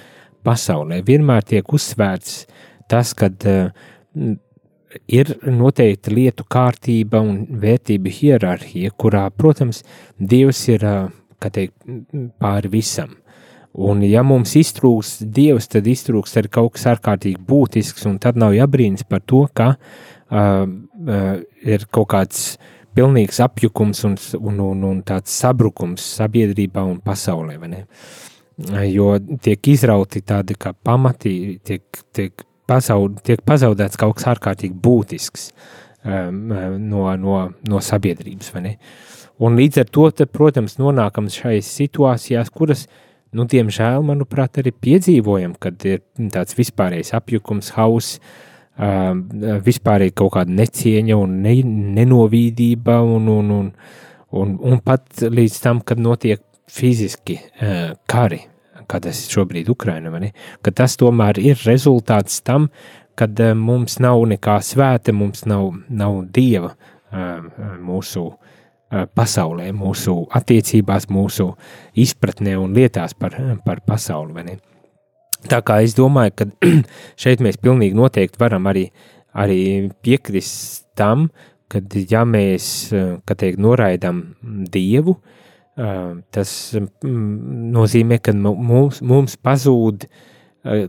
pasaulē, 0.44 1.00
vienmēr 1.08 1.48
tiek 1.48 1.72
uzsvērts 1.74 2.42
tas, 2.90 3.12
kad 3.18 3.46
eh, 3.46 3.70
ir 5.08 5.34
noteikti 5.44 6.14
lietu 6.14 6.46
kārtība 6.48 7.20
un 7.24 7.44
vērtību 7.62 8.12
hierarhija, 8.20 8.94
kurā, 8.98 9.26
protams, 9.30 9.82
Dievs 10.18 10.66
ir 10.72 10.86
eh, 10.86 11.06
teikt, 11.46 11.76
pāri 12.40 12.72
visam. 12.72 13.16
Un, 13.76 14.00
ja 14.08 14.22
mums 14.24 14.54
iztrūks 14.56 15.18
dievs, 15.36 15.66
tad 15.68 15.84
iztrūks 15.90 16.38
arī 16.40 16.48
kaut 16.48 16.72
kas 16.76 16.86
ārkārtīgi 16.94 17.42
būtisks, 17.44 18.06
un 18.08 18.16
tad 18.22 18.38
nav 18.40 18.54
jābrīnās 18.56 19.04
par 19.04 19.20
to, 19.28 19.42
ka 19.52 19.74
uh, 19.76 20.62
uh, 20.64 21.26
ir 21.60 21.84
kaut 21.92 22.08
kāds 22.14 22.46
pilnīgs 22.96 23.42
apjukums 23.44 24.00
un, 24.08 24.16
un, 24.40 24.62
un, 24.70 24.86
un 24.94 25.02
tāds 25.04 25.36
sabrukums 25.42 26.06
sabiedrībā 26.16 26.86
un 26.88 27.02
pasaulē. 27.04 27.58
Jo 28.88 29.10
tiek 29.44 29.68
izrauti 29.68 30.24
tādi 30.24 30.56
kā 30.56 30.72
pamati, 30.72 31.58
tiek, 31.60 31.84
tiek 32.16 32.46
pazaud, 32.68 33.20
tiek 33.26 33.42
pazaudēts 33.46 33.98
kaut 34.00 34.18
kas 34.18 34.30
ārkārtīgi 34.34 34.76
būtisks 34.82 35.50
um, 36.04 36.54
no, 36.82 37.08
no, 37.20 37.40
no 37.68 37.82
sabiedrības? 37.82 38.52
Un 39.36 39.58
līdz 39.58 39.82
ar 39.82 39.90
to, 39.92 40.06
tad, 40.16 40.32
protams, 40.32 40.78
nonākam 40.80 41.28
šajās 41.32 41.68
situācijās, 41.80 42.52
kuras 42.54 42.86
uh, 42.86 43.02
nu, 43.36 43.46
diemžēl, 43.50 44.04
manuprāt, 44.06 44.60
arī 44.60 44.72
piedzīvojam, 44.72 45.56
kad 45.60 45.84
ir 45.88 46.02
tāds 46.32 46.56
vispārējais 46.58 47.12
apjukums, 47.18 47.72
hauss, 47.76 48.18
uh, 48.78 49.12
vispārēji 49.66 50.16
kaut 50.16 50.34
kāda 50.38 50.56
necieņa 50.56 51.18
un 51.20 51.38
ne, 51.44 51.56
nenovīdība, 51.98 52.98
un, 53.04 53.30
un, 53.32 53.54
un, 53.58 53.70
un, 54.40 54.58
un 54.70 54.82
pat 54.84 55.26
līdz 55.26 55.62
tam, 55.64 55.82
kad 55.86 56.02
notiek 56.02 56.42
fiziski 56.70 57.38
uh, 57.40 57.96
kari, 58.10 58.42
kā 58.88 59.00
tas 59.02 59.24
ir 59.24 59.36
šobrīd 59.38 59.70
Ukraina, 59.72 60.12
ka 60.62 60.70
tas 60.70 60.96
tomēr 60.96 61.38
ir 61.42 61.60
rezultāts 61.66 62.42
tam, 62.42 62.70
kad 63.14 63.38
uh, 63.40 63.54
mums 63.54 63.98
nav 63.98 64.24
nekā 64.28 64.60
svēta, 64.62 65.12
mums 65.12 65.46
nav, 65.46 65.72
nav 65.88 66.24
dieva 66.32 66.74
uh, 66.74 67.78
mūsu 67.82 68.26
uh, 68.30 68.46
Eh, 68.86 69.02
pasaulē, 69.18 69.72
mūsu 69.74 70.12
attiecībās, 70.38 71.08
mūsu 71.10 71.48
izpratnē 71.98 72.52
un 72.54 72.70
lietās 72.76 73.16
par, 73.18 73.34
par 73.64 73.80
pasauli. 73.82 74.54
Tā 75.50 75.58
kā 75.66 75.80
es 75.82 75.96
domāju, 75.98 76.34
ka 76.38 76.46
šeit 77.22 77.42
mēs 77.42 77.58
pilnīgi 77.58 77.98
noteikti 77.98 78.38
varam 78.38 78.68
arī, 78.70 78.84
arī 79.34 79.58
piekrist 80.06 80.86
tam, 80.94 81.26
ka 81.66 81.82
ja 82.06 82.22
mēs, 82.22 82.68
teikt, 83.26 83.58
noraidam 83.58 84.22
Dievu, 84.70 85.16
eh, 85.18 85.45
tas 85.76 86.50
mm, 86.76 87.70
nozīmē, 87.74 88.18
ka 88.24 88.32
mums, 88.32 89.02
mums 89.04 89.36
pazūd 89.36 90.06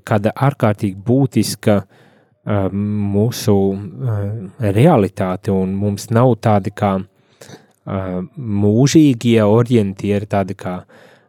kāda 0.08 0.32
ārkārtīgi 0.48 0.98
būtiska 1.06 1.82
mūsu 2.48 3.56
realitāte, 4.64 5.52
un 5.52 5.76
mums 5.76 6.08
nav 6.16 6.38
tādi 6.42 6.72
kā 6.72 6.96
mūžīgie 7.88 9.42
orientieri, 9.44 10.30
tādi 10.32 10.56
kā 10.58 10.80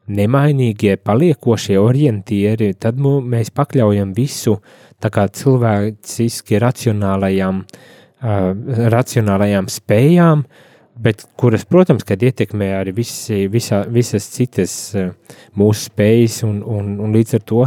nemainīgie, 0.08 0.96
paliekošie 1.04 1.76
orientieri, 1.78 2.72
tad 2.80 2.98
mēs 3.02 3.50
pakļaujam 3.54 4.14
visu 4.16 4.56
cilvēciski 5.02 6.58
racionālajām, 6.62 7.60
uh, 7.62 7.88
racionālajām 8.94 9.68
spējām, 9.70 10.44
bet 11.02 11.26
kuras, 11.38 11.66
protams, 11.68 12.06
kad 12.06 12.22
ietekmē 12.22 12.72
arī 12.80 12.94
visi, 12.96 13.44
visā, 13.52 13.84
visas 13.92 14.28
citas 14.34 14.74
uh, 14.98 15.12
mūsu 15.58 15.88
spējas 15.88 16.42
un, 16.48 16.62
un, 16.62 16.96
un 17.04 17.14
līdz 17.16 17.38
ar 17.38 17.44
to 17.48 17.66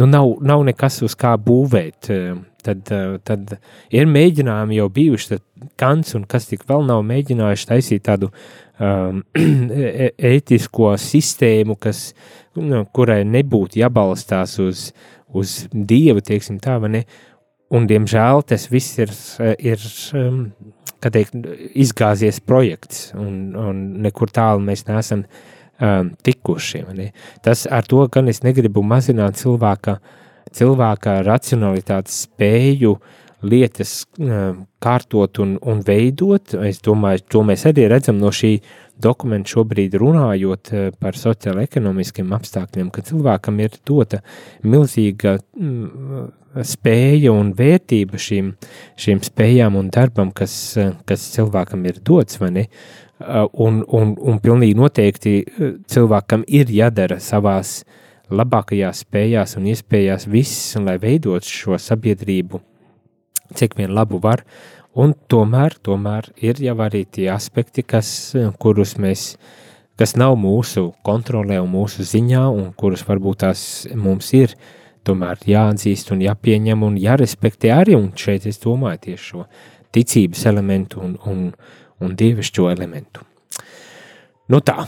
nu 0.00 0.08
nav, 0.08 0.38
nav 0.40 0.64
nekas 0.66 1.02
uz 1.06 1.14
kā 1.18 1.36
būvēt. 1.38 2.10
Uh, 2.10 2.40
tad, 2.62 2.92
eh, 2.92 3.16
tad 3.26 3.56
ir 3.94 4.10
mēģinājumi 4.10 4.78
jau 4.78 4.88
bijuši, 4.92 5.32
tad 5.34 5.48
Kants 5.78 6.16
un 6.18 6.24
kas 6.26 6.48
tik 6.50 6.64
vēl 6.66 6.84
nav 6.88 7.04
mēģinājuši 7.06 7.66
taisīt 7.70 8.04
tādu 8.08 8.32
um, 8.82 9.20
ētisko 10.32 10.94
sistēmu, 10.98 11.76
kas, 11.78 12.08
nu, 12.58 12.82
kurai 12.94 13.20
nebūtu 13.28 13.78
jābalstās 13.82 14.56
uz, 14.62 14.88
uz 15.30 15.60
Dievu, 15.70 16.24
teiksim 16.24 16.58
tā, 16.62 16.80
vai 16.82 16.90
ne, 16.96 17.04
un 17.72 17.86
diemžēl 17.90 18.42
tas 18.50 18.66
viss 18.72 18.98
ir, 19.02 19.14
ir 19.62 19.86
um, 20.18 20.42
kā 21.02 21.12
teikt, 21.12 21.36
izgāzies 21.74 22.40
projekts, 22.46 23.10
un, 23.18 23.52
un 23.58 23.82
nekur 24.06 24.30
tālu 24.32 24.62
mēs 24.64 24.86
neesam 24.88 25.26
um, 25.26 26.12
tikuši, 26.24 26.84
ne. 26.96 27.10
Tas 27.44 27.66
ar 27.66 27.86
to 27.88 28.06
gan 28.12 28.30
es 28.32 28.44
negribu 28.46 28.84
mazināt 28.86 29.40
cilvēka 29.42 29.98
uh, 29.98 30.18
cilvēka 30.56 31.20
racionalitātes 31.26 32.24
spēju 32.26 32.96
lietas 33.42 34.04
kārtot 34.82 35.40
un, 35.42 35.56
un 35.66 35.82
veidot. 35.86 36.54
Es 36.68 36.82
domāju, 36.84 37.24
to 37.32 37.42
mēs 37.46 37.66
arī 37.70 37.88
redzam 37.90 38.20
no 38.22 38.30
šī 38.34 38.54
dokumenta 39.02 39.56
šobrīd 39.56 39.96
runājot 39.98 40.70
eh, 40.76 40.90
par 40.94 41.16
sociālo-ekonomiskiem 41.18 42.30
apstākļiem, 42.36 42.92
ka 42.94 43.02
cilvēkam 43.08 43.58
ir 43.64 43.74
dota 43.88 44.20
milzīga 44.62 45.38
mm, 45.40 46.28
spēja 46.66 47.32
un 47.32 47.54
vērtība 47.56 48.20
šīm, 48.20 48.52
šīm 49.00 49.22
spējām 49.24 49.78
un 49.80 49.88
darbam, 49.94 50.32
kas, 50.36 50.54
kas 51.08 51.24
cilvēkam 51.36 51.86
ir 51.88 52.02
dots, 52.04 52.40
vai 52.42 52.52
ne? 52.58 52.68
Un, 53.22 53.84
un, 53.86 54.16
un 54.18 54.38
pilnīgi 54.42 54.74
noteikti 54.74 55.34
eh, 55.38 55.74
cilvēkam 55.86 56.42
ir 56.50 56.72
jādara 56.74 57.20
savās 57.22 57.76
uh, 57.84 57.98
labākajās 58.32 59.02
spējās 59.04 59.56
un 59.58 59.68
iespējās 59.72 60.26
viss, 60.30 60.76
lai 60.80 60.98
veidot 61.02 61.46
šo 61.46 61.78
sabiedrību, 61.80 62.60
cik 63.58 63.76
vien 63.78 63.92
labu 63.94 64.20
var, 64.22 64.44
un 64.94 65.14
tomēr, 65.28 65.76
tomēr 65.84 66.30
ir 66.44 66.60
jau 66.62 66.76
arī 66.84 67.04
tie 67.04 67.28
aspekti, 67.32 67.84
kas, 67.84 68.34
kurus 68.62 68.96
mēs, 69.00 69.32
kas 70.00 70.16
nav 70.20 70.36
mūsu 70.40 70.90
kontrolē 71.06 71.60
un 71.62 71.72
mūsu 71.74 72.06
ziņā, 72.08 72.46
un 72.52 72.70
kurus 72.78 73.04
varbūt 73.08 73.42
tās 73.44 73.64
mums 73.94 74.32
ir 74.36 74.56
tomēr 75.06 75.42
jāatzīst 75.48 76.12
un 76.14 76.22
jāpieņem 76.24 76.86
un 76.86 76.96
jārespektē 77.00 77.72
arī, 77.74 77.96
un 77.98 78.10
šeit 78.18 78.46
es 78.50 78.60
domāju 78.62 79.02
tieši 79.08 79.28
šo 79.32 79.44
ticības 79.92 80.46
elementu 80.50 81.02
un, 81.04 81.18
un, 81.28 81.44
un 82.02 82.16
dievišķo 82.18 82.70
elementu. 82.72 83.26
Nu 84.52 84.58
tā, 84.60 84.84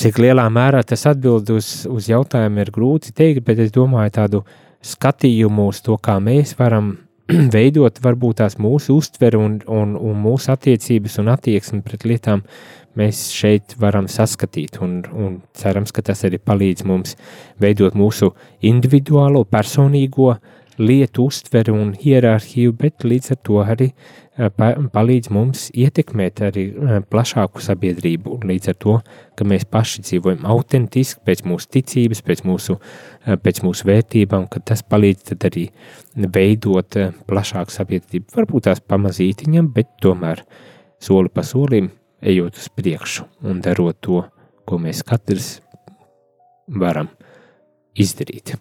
cik 0.00 0.18
lielā 0.22 0.46
mērā 0.50 0.80
tas 0.88 1.04
atbild 1.06 1.50
uz, 1.52 1.84
uz 1.90 2.06
jautājumu 2.10 2.62
ir 2.62 2.70
grūti 2.74 3.12
teikt, 3.14 3.44
bet 3.46 3.60
es 3.62 3.72
domāju 3.74 4.14
tādu 4.16 4.40
skatījumu 4.84 5.68
uz 5.70 5.82
to, 5.84 5.98
kā 6.00 6.16
mēs 6.22 6.56
varam 6.58 6.94
veidot 7.54 8.00
varbūt 8.04 8.40
tās 8.40 8.58
mūsu 8.60 8.96
uztveri 8.98 9.38
un, 9.40 9.58
un, 9.70 9.94
un 9.96 10.16
mūsu 10.20 10.52
attiecības 10.54 11.20
un 11.22 11.30
attieksmi 11.36 11.84
pret 11.84 12.08
lietām, 12.08 12.42
mēs 12.98 13.28
šeit 13.34 13.76
varam 13.80 14.08
saskatīt 14.10 14.80
un, 14.84 15.00
un 15.12 15.38
cerams, 15.56 15.92
ka 15.94 16.02
tas 16.02 16.24
arī 16.26 16.40
palīdz 16.42 16.84
mums 16.88 17.16
veidot 17.60 17.96
mūsu 17.98 18.32
individuālo, 18.62 19.44
personīgo 19.44 20.34
lietu 20.78 21.28
uztveri 21.30 21.70
un 21.70 21.92
hierarhiju, 21.98 22.74
bet 22.78 23.06
līdz 23.06 23.34
ar 23.34 23.42
to 23.46 23.60
arī 23.62 23.92
Eh, 24.34 24.48
palīdz 24.90 25.28
mums 25.30 25.68
ietekmēt 25.78 26.40
arī 26.42 26.64
eh, 26.74 26.96
plašāku 27.06 27.62
sabiedrību. 27.62 28.40
Līdz 28.42 28.72
ar 28.72 28.76
to, 28.82 28.94
ka 29.38 29.46
mēs 29.46 29.62
paši 29.70 30.02
dzīvojam 30.08 30.42
autentiski, 30.50 31.22
pēc 31.22 31.44
mūsu 31.46 31.70
ticības, 31.76 32.24
pēc 32.26 32.42
mūsu, 32.48 32.74
eh, 33.22 33.38
pēc 33.38 33.62
mūsu 33.62 33.86
vērtībām, 33.86 34.48
ka 34.50 34.58
tas 34.72 34.82
palīdz 34.82 35.36
arī 35.38 35.68
veidot 36.18 36.98
plašāku 37.30 37.76
sabiedrību. 37.76 38.34
Varbūt 38.34 38.66
tās 38.66 38.82
pamazītiņam, 38.82 39.70
bet 39.76 39.94
tomēr 40.02 40.42
soli 40.98 41.30
pa 41.30 41.46
solim 41.46 41.92
ejot 42.24 42.58
uz 42.58 42.70
priekšu 42.72 43.28
un 43.44 43.60
darot 43.64 44.00
to, 44.00 44.22
ko 44.64 44.80
mēs 44.80 45.04
katrs 45.06 45.58
varam 46.68 47.10
izdarīt. 47.94 48.54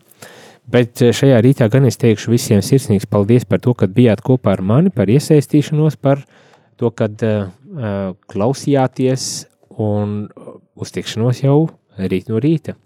Bet 0.69 1.01
eh, 1.03 1.11
šajā 1.15 1.39
rītā 1.43 1.67
gan 1.71 1.87
es 1.87 1.99
teikšu 1.99 2.31
visiem 2.33 2.63
sirsnīgs 2.63 3.09
paldies 3.09 3.47
par 3.47 3.63
to, 3.63 3.73
ka 3.75 3.87
bijāt 3.87 4.23
kopā 4.23 4.55
ar 4.57 4.63
mani, 4.63 4.93
par 4.93 5.11
iesaistīšanos, 5.11 5.97
par 5.99 6.23
to, 6.79 6.89
ka 6.91 7.07
uh, 7.07 8.13
klausījāties 8.31 9.27
un 9.83 10.23
uz 10.75 10.93
tikšanos 10.95 11.43
jau 11.43 11.57
rīt 11.97 12.31
no 12.31 12.41
rīta. 12.43 12.77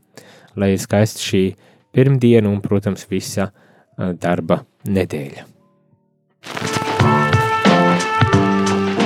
Lai 0.57 0.73
ir 0.73 0.82
skaista 0.82 1.21
šī 1.21 1.43
pirmdiena 1.93 2.49
un, 2.49 2.61
protams, 2.65 3.05
visa 3.09 3.51
darba 3.97 4.63
nedēļa. 4.86 5.57